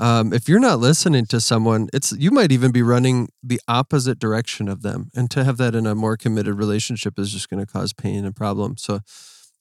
[0.00, 4.18] um, if you're not listening to someone, it's you might even be running the opposite
[4.18, 7.64] direction of them, and to have that in a more committed relationship is just going
[7.64, 8.82] to cause pain and problems.
[8.82, 9.00] So,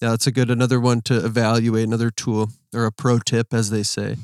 [0.02, 3.70] yeah, that's a good another one to evaluate, another tool or a pro tip, as
[3.70, 4.18] they say.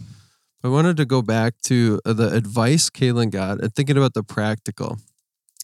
[0.64, 4.24] I wanted to go back to uh, the advice Kaelyn got and thinking about the
[4.24, 5.00] practical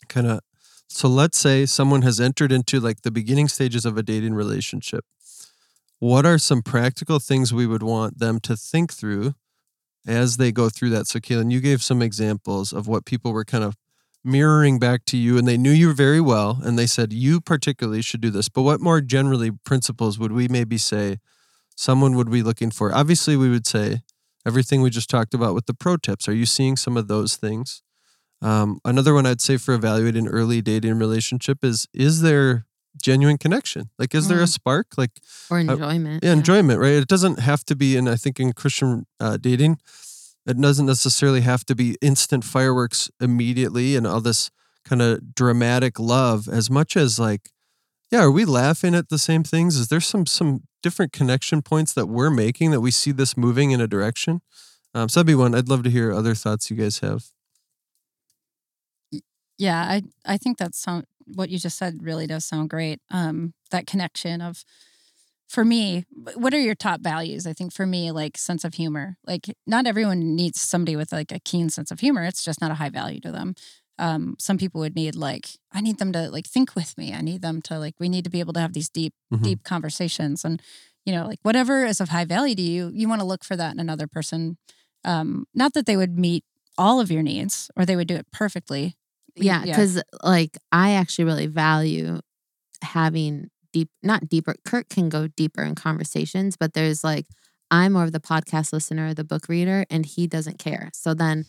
[0.10, 0.40] kind of.
[0.90, 5.06] So let's say someone has entered into like the beginning stages of a dating relationship.
[6.00, 9.34] What are some practical things we would want them to think through
[10.08, 11.08] as they go through that?
[11.08, 13.76] So, Kaelyn, you gave some examples of what people were kind of
[14.24, 18.02] mirroring back to you, and they knew you very well, and they said you particularly
[18.02, 18.50] should do this.
[18.50, 21.18] But what more generally principles would we maybe say
[21.76, 22.94] someone would be looking for?
[22.94, 24.02] Obviously, we would say
[24.48, 26.28] everything we just talked about with the pro tips.
[26.30, 27.82] Are you seeing some of those things?
[28.42, 32.66] Um, another one I'd say for evaluating early dating relationship is is there
[33.02, 33.90] genuine connection?
[34.00, 34.54] Like, is there a Mm.
[34.54, 34.88] spark?
[34.98, 35.12] Like,
[35.52, 36.24] Or enjoyment.
[36.24, 36.94] yeah, enjoyment, right?
[36.94, 39.78] It doesn't have to be, and I think in Christian uh, dating,
[40.48, 44.50] it doesn't necessarily have to be instant fireworks immediately and all this
[44.86, 47.50] kind of dramatic love as much as like,
[48.12, 49.76] yeah, are we laughing at the same things?
[49.76, 53.72] Is there some some different connection points that we're making that we see this moving
[53.72, 54.42] in a direction?
[54.94, 55.54] Um, so that'd be one.
[55.54, 57.26] I'd love to hear other thoughts you guys have.
[59.58, 63.00] Yeah, I I think that sound what you just said really does sound great.
[63.12, 64.64] Um, that connection of
[65.50, 66.06] for me,
[66.36, 67.48] what are your top values?
[67.48, 69.18] I think for me, like sense of humor.
[69.26, 72.24] Like not everyone needs somebody with like a keen sense of humor.
[72.24, 73.56] It's just not a high value to them.
[74.00, 77.14] Um, some people would need like I need them to like think with me.
[77.14, 79.44] I need them to like we need to be able to have these deep Mhm.
[79.44, 80.62] deep conversations and
[81.06, 83.56] you know like whatever is of high value to you, you want to look for
[83.56, 84.58] that in another person.
[85.04, 86.44] Um, not that they would meet
[86.78, 88.96] all of your needs or they would do it perfectly.
[89.36, 92.22] Yeah, because like I actually really value
[92.82, 94.56] having deep, not deeper.
[94.66, 97.26] Kurt can go deeper in conversations, but there's like
[97.70, 100.90] I'm more of the podcast listener, the book reader, and he doesn't care.
[100.94, 101.46] So then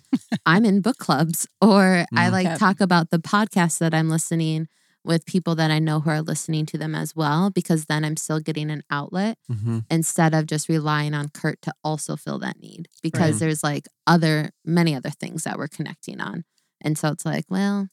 [0.47, 2.33] I'm in book clubs, or I Mm.
[2.33, 4.69] like talk about the podcasts that I'm listening
[5.05, 8.16] with people that I know who are listening to them as well, because then I'm
[8.16, 9.85] still getting an outlet Mhm.
[9.91, 13.41] instead of just relying on Kurt to also fill that need because Right.
[13.41, 16.45] there's like other many other things that we're connecting on.
[16.81, 17.89] And so it's like, well,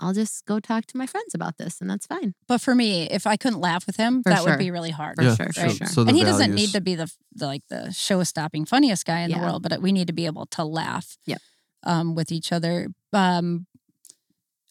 [0.00, 2.34] I'll just go talk to my friends about this and that's fine.
[2.48, 4.50] But for me, if I couldn't laugh with him, For that sure.
[4.52, 5.16] would be really hard.
[5.16, 5.76] For yeah, sure, right.
[5.76, 5.86] sure.
[5.86, 9.04] So the and he doesn't need to be the, the like the show stopping funniest
[9.06, 11.40] guy in the world, but we need to be able to laugh Yep.
[11.84, 12.88] um, with each other.
[13.12, 13.66] Um,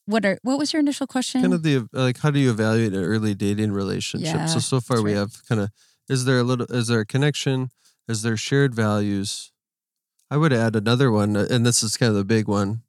[0.05, 1.41] what are what was your initial question?
[1.41, 4.79] kind of the like how do you evaluate an early dating relationship Yeah, so so
[4.81, 5.19] far that's we right.
[5.19, 5.69] have kind of
[6.09, 7.69] is there a little is there a connection
[8.07, 9.51] is there shared values
[10.31, 12.81] i would add another one and this is kind of the big one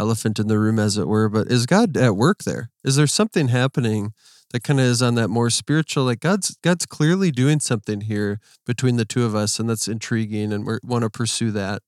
[0.00, 3.06] elephant in the room as it were but is god at work there is there
[3.06, 4.12] something happening
[4.52, 8.40] that kind of is on that more spiritual like god's god's clearly doing something here
[8.66, 11.82] between the two of us and that's intriguing and we want to pursue that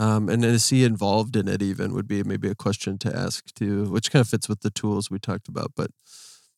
[0.00, 3.54] um, and is he involved in it even would be maybe a question to ask
[3.54, 5.72] too, which kind of fits with the tools we talked about.
[5.76, 5.90] But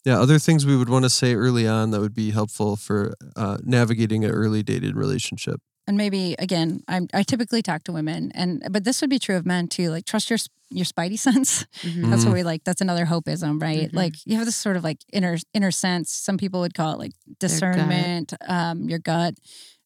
[0.04, 3.14] yeah, other things we would want to say early on that would be helpful for
[3.34, 5.60] uh, navigating an early dated relationship.
[5.92, 9.36] And maybe again, I'm, I typically talk to women, and but this would be true
[9.36, 9.90] of men too.
[9.90, 10.38] Like trust your
[10.70, 11.66] your spidey sense.
[11.82, 12.08] Mhm.
[12.10, 12.64] That's what we like.
[12.64, 13.90] That's another hopeism, right?
[13.90, 13.96] Mhm.
[13.96, 16.10] Like you have this sort of like inner inner sense.
[16.10, 17.38] Some people would call it like gut.
[17.38, 19.34] discernment, um, your gut.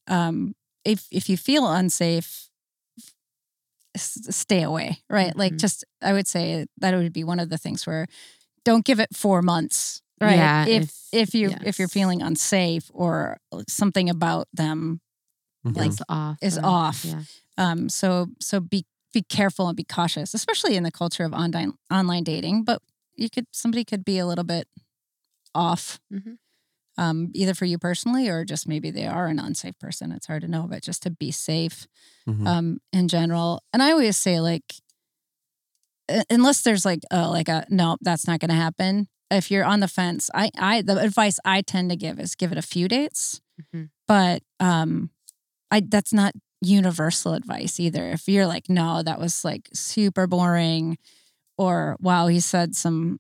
[0.07, 0.55] Um,
[0.85, 2.49] if if you feel unsafe,
[3.95, 5.35] s- stay away, right?
[5.37, 5.59] Like Mhm.
[5.61, 8.07] just I would say that would be one of the things where
[8.65, 10.37] don't give it four months, right?
[10.37, 13.39] Yeah, if if- if you if you're feeling unsafe or
[13.69, 15.01] something about them
[15.67, 15.77] Mhm.
[15.77, 16.39] Like, is off.
[16.43, 17.05] is or- off.
[17.05, 17.23] Yeah.
[17.59, 21.73] um, so so be be careful and be cautious, especially in the culture of online
[21.91, 22.65] online dating.
[22.65, 22.83] But
[23.17, 24.69] you could somebody could be a little bit
[25.55, 26.37] off, Mhm.
[26.99, 30.13] um, either for you personally or just maybe they are an unsafe person.
[30.13, 31.87] It's hard to know, but just to be safe
[32.29, 32.47] Mhm.
[32.47, 33.63] um, in general.
[33.73, 34.75] And I always say like,
[36.31, 39.09] unless there's like uh, like a no, that's not going to happen.
[39.31, 42.53] If you're on the fence, I I the advice I tend to give is give
[42.53, 43.41] it a few dates
[43.75, 43.89] Mhm.
[44.07, 45.11] but um
[45.71, 48.09] i that's not universal advice either.
[48.11, 50.97] If you're like no that was like super boring
[51.59, 53.19] or wow he said some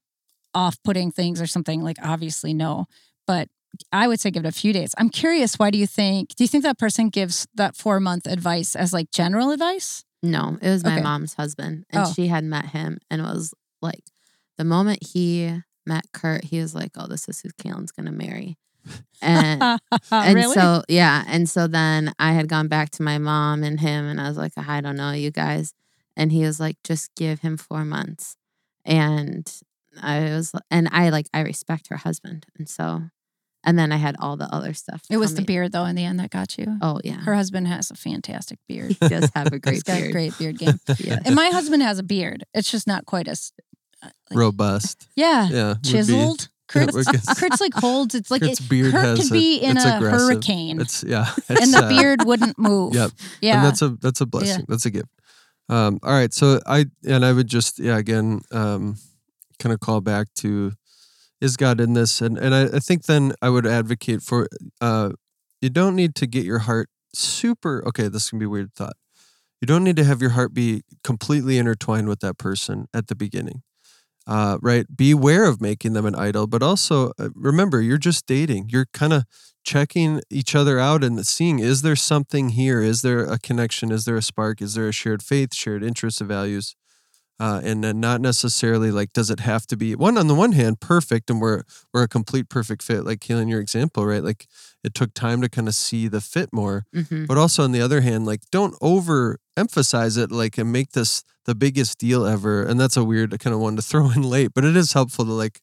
[0.55, 2.87] off-putting things or something like obviously no.
[3.27, 3.49] But
[3.93, 4.95] i would say give it a few days.
[4.99, 8.27] I'm curious why do you think do you think that person gives that four month
[8.27, 10.05] advice as like general advice?
[10.23, 11.03] No, it was my Okay.
[11.03, 12.13] mom's husband, and Oh.
[12.13, 14.05] she had met him, and it was like
[14.59, 15.53] the moment he
[15.87, 18.57] met Kurt, he was like, "Oh, this is who Kaelyn's gonna marry,"
[19.23, 19.63] and
[20.11, 23.81] and really so yeah, and so then I had gone back to my mom and
[23.81, 25.73] him, and I was like, "I don't know, you guys,"
[26.17, 28.37] and he was like, "Just give him four months,"
[28.85, 29.51] and
[30.03, 33.03] I was, and I like, I respect her husband, and so,
[33.65, 35.03] and then I had all the other stuff.
[35.11, 35.47] it was the coming.
[35.47, 38.59] beard though in the end that got you Oh yeah, her husband has a fantastic
[38.69, 40.13] beard he does have a he's great got a beard.
[40.13, 41.19] great beard game Yeah.
[41.25, 43.53] and my husband has a beard it's just not quite as
[44.03, 45.09] uh, like- Robust.
[45.17, 45.75] yeah Yeah.
[45.83, 46.49] chiseled.
[46.69, 46.95] Kurt's,
[47.39, 48.15] Kurt's like holds.
[48.15, 50.11] It's like Kurt's it, beard Kurt has could be in a aggressive.
[50.11, 51.33] hurricane, It's yeah.
[51.49, 52.95] and the uh, beard wouldn't move.
[52.95, 53.11] Yep.
[53.41, 54.65] Yeah, And that's a that's a blessing.
[54.69, 55.09] That's a gift.
[55.69, 56.33] Um, all right.
[56.33, 58.97] So I and I would just yeah again um,
[59.59, 60.73] kind of call back to
[61.41, 64.49] is God in this and and I, I think then I would advocate for
[64.81, 65.11] uh,
[65.61, 68.09] you don't need to get your heart super okay.
[68.09, 68.97] This can be a weird thought.
[69.61, 73.15] You don't need to have your heart be completely intertwined with that person at the
[73.15, 73.63] beginning.
[74.27, 74.87] Uh, right.
[74.97, 78.69] Beware of making them an idol, but also uh, remember you're just dating.
[78.71, 79.25] You're kind of
[79.65, 82.81] checking each other out and seeing is there something here?
[82.83, 83.93] Is there a connection?
[83.93, 84.61] Is there a spark?
[84.61, 86.75] Is there a shared faith, shared interests, values?
[87.39, 90.53] Uh, and then not necessarily like does it have to be one on the one
[90.53, 91.63] hand perfect and we're
[91.93, 94.47] we're a complete perfect fit like Kaelyn your example right like
[94.83, 97.27] it took time to kind of see the fit more Mhm.
[97.27, 101.25] but also on the other hand like don't over emphasize it like and make this
[101.45, 104.53] the biggest deal ever and that's a weird kind of one to throw in late
[104.55, 105.61] but it is helpful to like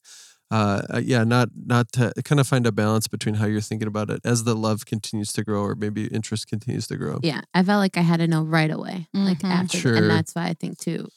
[0.52, 3.88] uh uh, yeah not not to kind of find a balance between how you're thinking
[3.88, 7.42] about it as the love continues to grow or maybe interest continues to grow Yeah,
[7.56, 9.50] I felt like I had to know right away, like Mhm.
[9.50, 9.96] after, Sure.
[9.96, 11.08] and that's why I think too.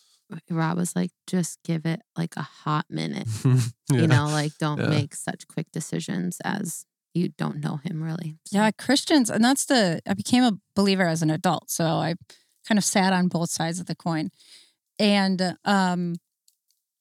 [0.51, 4.01] Rob was like, just give it like a hot minute, Yeah.
[4.01, 4.89] you know, like don't Yeah.
[4.89, 8.37] make such quick decisions as you don't know him really.
[8.47, 12.14] So- Yeah, Christians, and that's the I became a believer as an adult, so I
[12.68, 14.31] kind of sat on both sides of the coin.
[14.99, 16.16] And um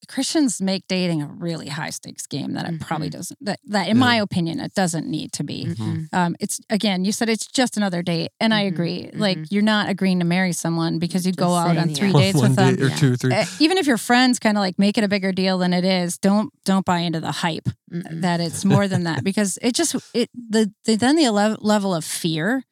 [0.08, 3.98] Christians make dating a really high stakes game that it probably doesn't that that in
[3.98, 4.00] Yeah.
[4.06, 5.66] my opinion it doesn't need to be.
[5.66, 6.08] Mhm.
[6.14, 9.10] Um it's again, you said it's just another date and I Mhm, agree.
[9.14, 9.48] Like mhm.
[9.52, 12.20] you're not agreeing to marry someone because you go out on three yeah.
[12.20, 12.76] dates One with them.
[12.84, 12.96] or Yeah.
[12.96, 13.34] two, three.
[13.34, 15.84] Uh, even if your friends kind of like make it a bigger deal than it
[15.86, 19.96] is, don't don't buy into the hype that it's more than that because it just
[20.14, 22.64] it the, the then the lev- level of fear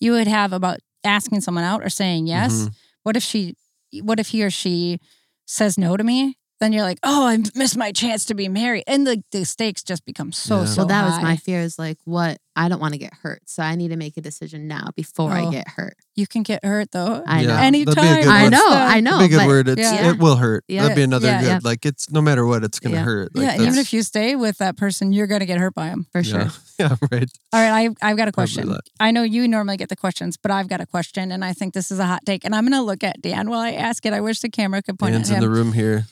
[0.00, 2.52] you would have about asking someone out or saying yes.
[2.52, 2.72] Mhm.
[3.04, 3.54] What if she
[4.02, 4.98] what if he or she
[5.46, 6.38] says no to me?
[6.62, 9.82] Then you're like, oh, I missed my chance to be married, and the, the stakes
[9.82, 10.64] just become so Yeah.
[10.66, 10.74] so.
[10.82, 11.22] so that was high.
[11.22, 13.42] my fear is like what I don't want to get hurt.
[13.46, 15.50] So I need to make a decision now before I Oh.
[15.50, 15.96] get hurt.
[16.14, 17.24] You can get hurt though.
[17.26, 17.46] I Yeah.
[17.48, 17.54] know.
[17.56, 18.22] That'd be a Anytime.
[18.22, 18.50] good I one.
[18.52, 19.18] know, I know.
[19.18, 19.68] Be a good but word.
[19.70, 20.10] It's Yeah.
[20.10, 20.62] it will hurt.
[20.68, 20.82] Yeah.
[20.82, 21.46] That'd be another Yeah, good.
[21.48, 21.58] yeah.
[21.64, 23.02] Like it's no matter what, it's gonna Yeah.
[23.04, 23.34] hurt.
[23.34, 25.88] Like, yeah, even that's- if you stay with that person, you're gonna get hurt by
[25.88, 26.06] them.
[26.12, 26.40] For sure.
[26.42, 27.30] yeah, yeah, right.
[27.54, 28.68] All right, I, I've got a Probably question.
[28.68, 28.82] that.
[29.00, 31.74] I know you normally get the questions, but I've got a question, and I think
[31.74, 32.44] this is a hot take.
[32.44, 34.12] And I'm going to look at Dan while I ask it.
[34.12, 35.50] I wish the camera could point Dan's at in him.
[35.50, 36.06] the room here.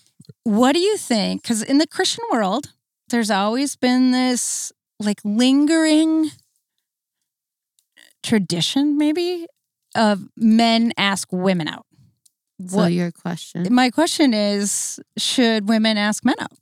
[0.44, 1.42] What do you think?
[1.42, 2.72] Because in the Christian world,
[3.08, 6.30] there's always been this like lingering
[8.22, 9.46] tradition, maybe,
[9.94, 11.86] of men ask women out.
[12.68, 13.66] So What your question.
[13.70, 16.52] my question is: Should women ask men out?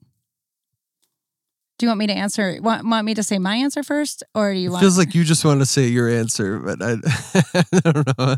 [1.78, 2.58] Do you want me to answer?
[2.60, 4.80] Want, want me to say my answer first, or do you It want?
[4.82, 6.92] feels like you just want to say your answer, but I,
[7.54, 8.36] I don't know.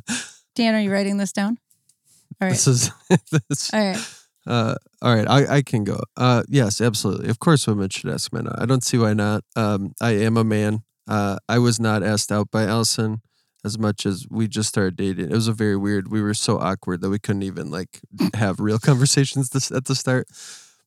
[0.54, 1.58] Dan, are you writing this down?
[2.40, 2.50] All right.
[2.50, 2.90] This is
[3.48, 4.06] this, All right.
[4.46, 5.28] Uh, all right.
[5.28, 6.00] I, I can go.
[6.16, 7.28] Uh, yes, absolutely.
[7.28, 8.60] Of course, women should ask men out.
[8.60, 9.44] I don't see why not.
[9.56, 10.82] Um, I am a man.
[11.06, 13.22] Uh, I was not asked out by Allison
[13.64, 15.26] as much as we just started dating.
[15.26, 16.10] It was a very weird.
[16.10, 18.00] We were so awkward that we couldn't even like
[18.34, 20.28] have real conversations this, at the start.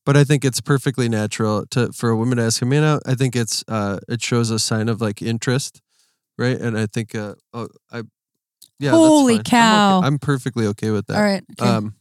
[0.05, 3.03] But I think it's perfectly natural to for a woman to ask a man out.
[3.05, 5.81] I think it's uh, it shows a sign of like interest,
[6.37, 6.59] right?
[6.59, 8.03] And I think uh, oh, I
[8.79, 8.91] yeah.
[8.91, 9.37] that's Holy fine.
[9.37, 10.01] I'm okay- cow.
[10.03, 11.43] I'm, perfectly okay with that All right.
[11.57, 11.69] Okay.
[11.69, 11.95] um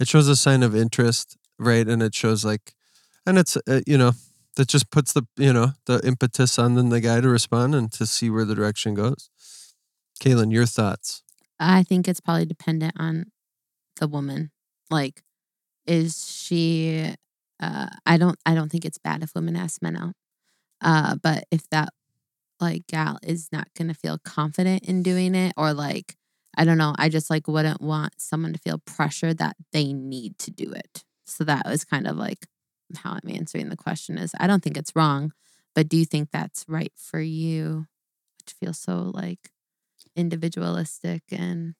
[0.00, 2.72] it shows a sign of interest right and it shows like
[3.26, 4.12] and it's uh, you know
[4.56, 7.92] that just puts the you know the impetus on then the guy to respond and
[7.92, 9.30] to see where the direction goes
[10.20, 11.22] Kaelyn your thoughts
[11.60, 13.26] I think it's probably dependent on
[14.00, 14.50] the woman.
[14.90, 15.22] Like,
[15.86, 17.14] is she?
[17.62, 18.38] Uh, I don't.
[18.46, 20.14] I don't think it's bad if women ask men out.
[20.80, 21.90] Uh, but if that
[22.58, 26.16] like gal is not gonna feel confident in doing it, or like
[26.60, 30.38] I don't know, I just like wouldn't want someone to feel pressure that they need
[30.40, 31.04] to do it.
[31.24, 32.46] So that was kind of like
[32.98, 34.18] how I'm answering the question.
[34.18, 35.32] Is I don't think it's wrong,
[35.74, 37.86] but do you think that's right for you?
[38.38, 39.38] Which feels so like
[40.14, 41.76] individualistic and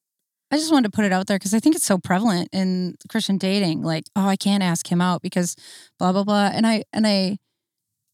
[0.51, 2.97] I just wanted to put it out there because I think it's so prevalent in
[3.11, 3.83] Christian dating.
[3.83, 5.57] Like, oh, I can't ask him out because
[5.99, 6.51] blah blah blah.
[6.55, 7.37] And I and I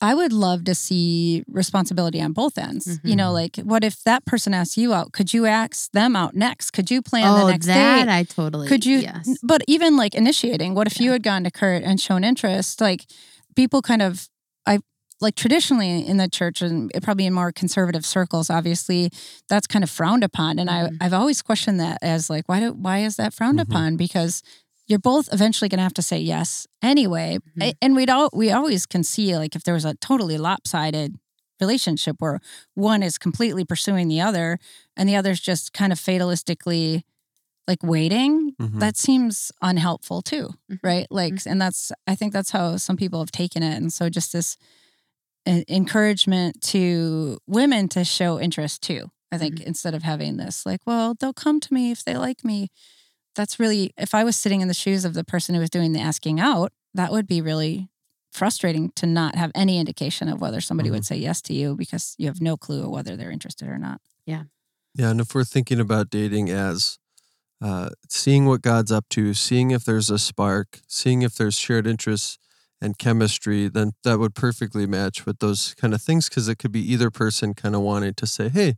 [0.00, 3.00] I would love to see responsibility on both ends.
[3.02, 3.32] You know, Mhm.
[3.32, 5.12] like what if that person asks you out?
[5.12, 6.72] Could you ask them out next?
[6.72, 8.10] Could you plan oh, the next that date?
[8.12, 8.98] I totally Could you?
[8.98, 9.38] Yes.
[9.42, 12.80] But even like initiating, what if you had gone to Kurt and shown interest?
[12.80, 13.06] Like
[13.54, 14.28] people kind of,
[14.66, 14.80] I
[15.22, 19.10] like traditionally in the church and probably in more conservative circles, obviously
[19.48, 20.58] that's kind of frowned upon.
[20.58, 20.98] And Mhm.
[21.00, 23.62] I, I've always questioned that as like, why do, why is that frowned Mhm.
[23.62, 23.96] upon?
[23.96, 24.42] Because
[24.88, 27.38] you're both eventually going to have to say yes anyway.
[27.58, 27.74] Mhm.
[27.82, 31.16] And we'd all, we always can see like if there was a totally lopsided
[31.60, 32.38] relationship where
[32.74, 34.58] one is completely pursuing the other
[34.96, 37.02] and the other's just kind of fatalistically
[37.66, 38.78] like waiting Mhm.
[38.78, 40.78] that seems unhelpful too Mhm.
[40.84, 44.08] right like and that's i think that's how some people have taken it and so
[44.08, 44.56] just this
[45.46, 51.14] encouragement to women to show interest too i think instead of having this like well
[51.18, 52.68] they'll come to me if they like me
[53.36, 55.92] that's really if i was sitting in the shoes of the person who was doing
[55.92, 57.88] the asking out that would be really
[58.32, 62.14] frustrating to not have any indication of whether somebody would say yes to you because
[62.18, 64.44] you have no clue whether they're interested or not Yeah.
[64.94, 66.98] yeah and if we're thinking about dating as
[67.62, 71.86] uh, seeing what god's up to seeing if there's a spark seeing if there's shared
[71.86, 72.38] interests
[72.80, 76.72] and chemistry then that would perfectly match with those kind of things because it could
[76.72, 78.74] be either person kind of wanting to say hey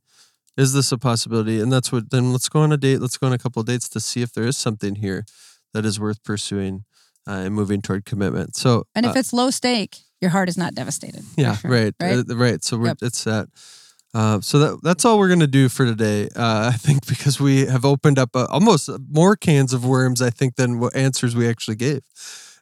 [0.58, 3.26] is this a possibility and that's what then let's go on a date let's go
[3.26, 5.24] on a couple of dates to see if there is something here
[5.72, 6.84] that is worth pursuing
[7.26, 10.58] uh, and moving toward commitment so and uh, if it's low stake your heart is
[10.58, 11.70] not devastated yeah sure.
[11.70, 12.18] right Right?
[12.28, 12.98] uh, right so we're Yep.
[13.02, 13.48] it's that
[14.14, 16.30] uh, so that that's all we're gonna do for today.
[16.34, 20.30] Uh, I think because we have opened up uh, almost more cans of worms, I
[20.30, 22.00] think, than what answers we actually gave.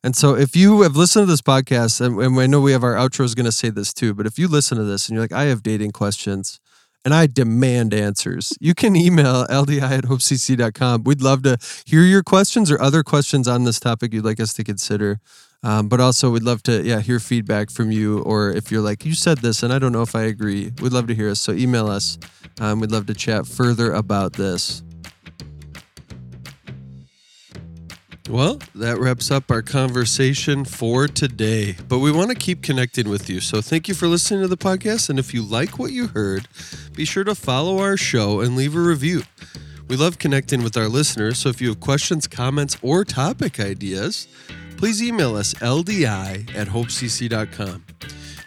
[0.02, 2.84] And so, if you have listened to this podcast, and, and I know we have
[2.84, 5.14] our outro is going to say this too, but if you listen to this and
[5.14, 6.58] you're like, I have dating questions,
[7.06, 8.52] and I demand answers.
[8.60, 11.04] You can email ldi at hopecc.com.
[11.04, 14.52] We'd love to hear your questions or other questions on this topic you'd like us
[14.54, 15.20] to consider.
[15.62, 19.06] Um, but also, we'd love to yeah hear feedback from you, or if you're like
[19.06, 21.40] you said this and I don't know if I agree, we'd love to hear us.
[21.40, 22.18] So email us.
[22.60, 24.82] Um, we'd love to chat further about this.
[28.28, 31.76] Well, that wraps up our conversation for today.
[31.88, 33.40] But we want to keep connecting with you.
[33.40, 35.08] So thank you for listening to the podcast.
[35.08, 36.48] And if you like what you heard,
[36.94, 39.22] be sure to follow our show and leave a review.
[39.86, 41.38] We love connecting with our listeners.
[41.38, 44.26] So if you have questions, comments, or topic ideas,
[44.76, 46.04] please email us ldi
[46.56, 47.84] at hopecc.com.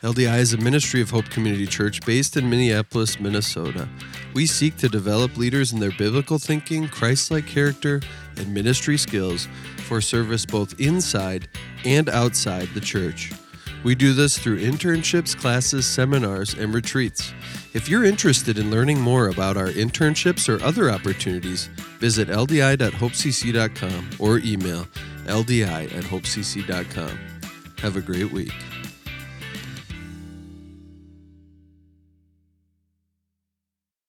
[0.01, 3.88] LDI is a ministry of Hope Community Church based in Minneapolis, Minnesota.
[4.34, 7.99] We seek to develop leaders in their biblical thinking, Christ like character,
[8.40, 9.48] and ministry skills
[9.88, 11.48] for service both inside
[11.86, 13.32] and outside the church.
[13.84, 17.34] We do this through internships, classes, seminars, and retreats.
[17.74, 21.68] If you're interested in learning more about our internships or other opportunities,
[22.00, 24.88] visit ldi.hopecc.com or email
[25.26, 27.20] ldi at hopecc.com.
[27.78, 28.54] Have a great week.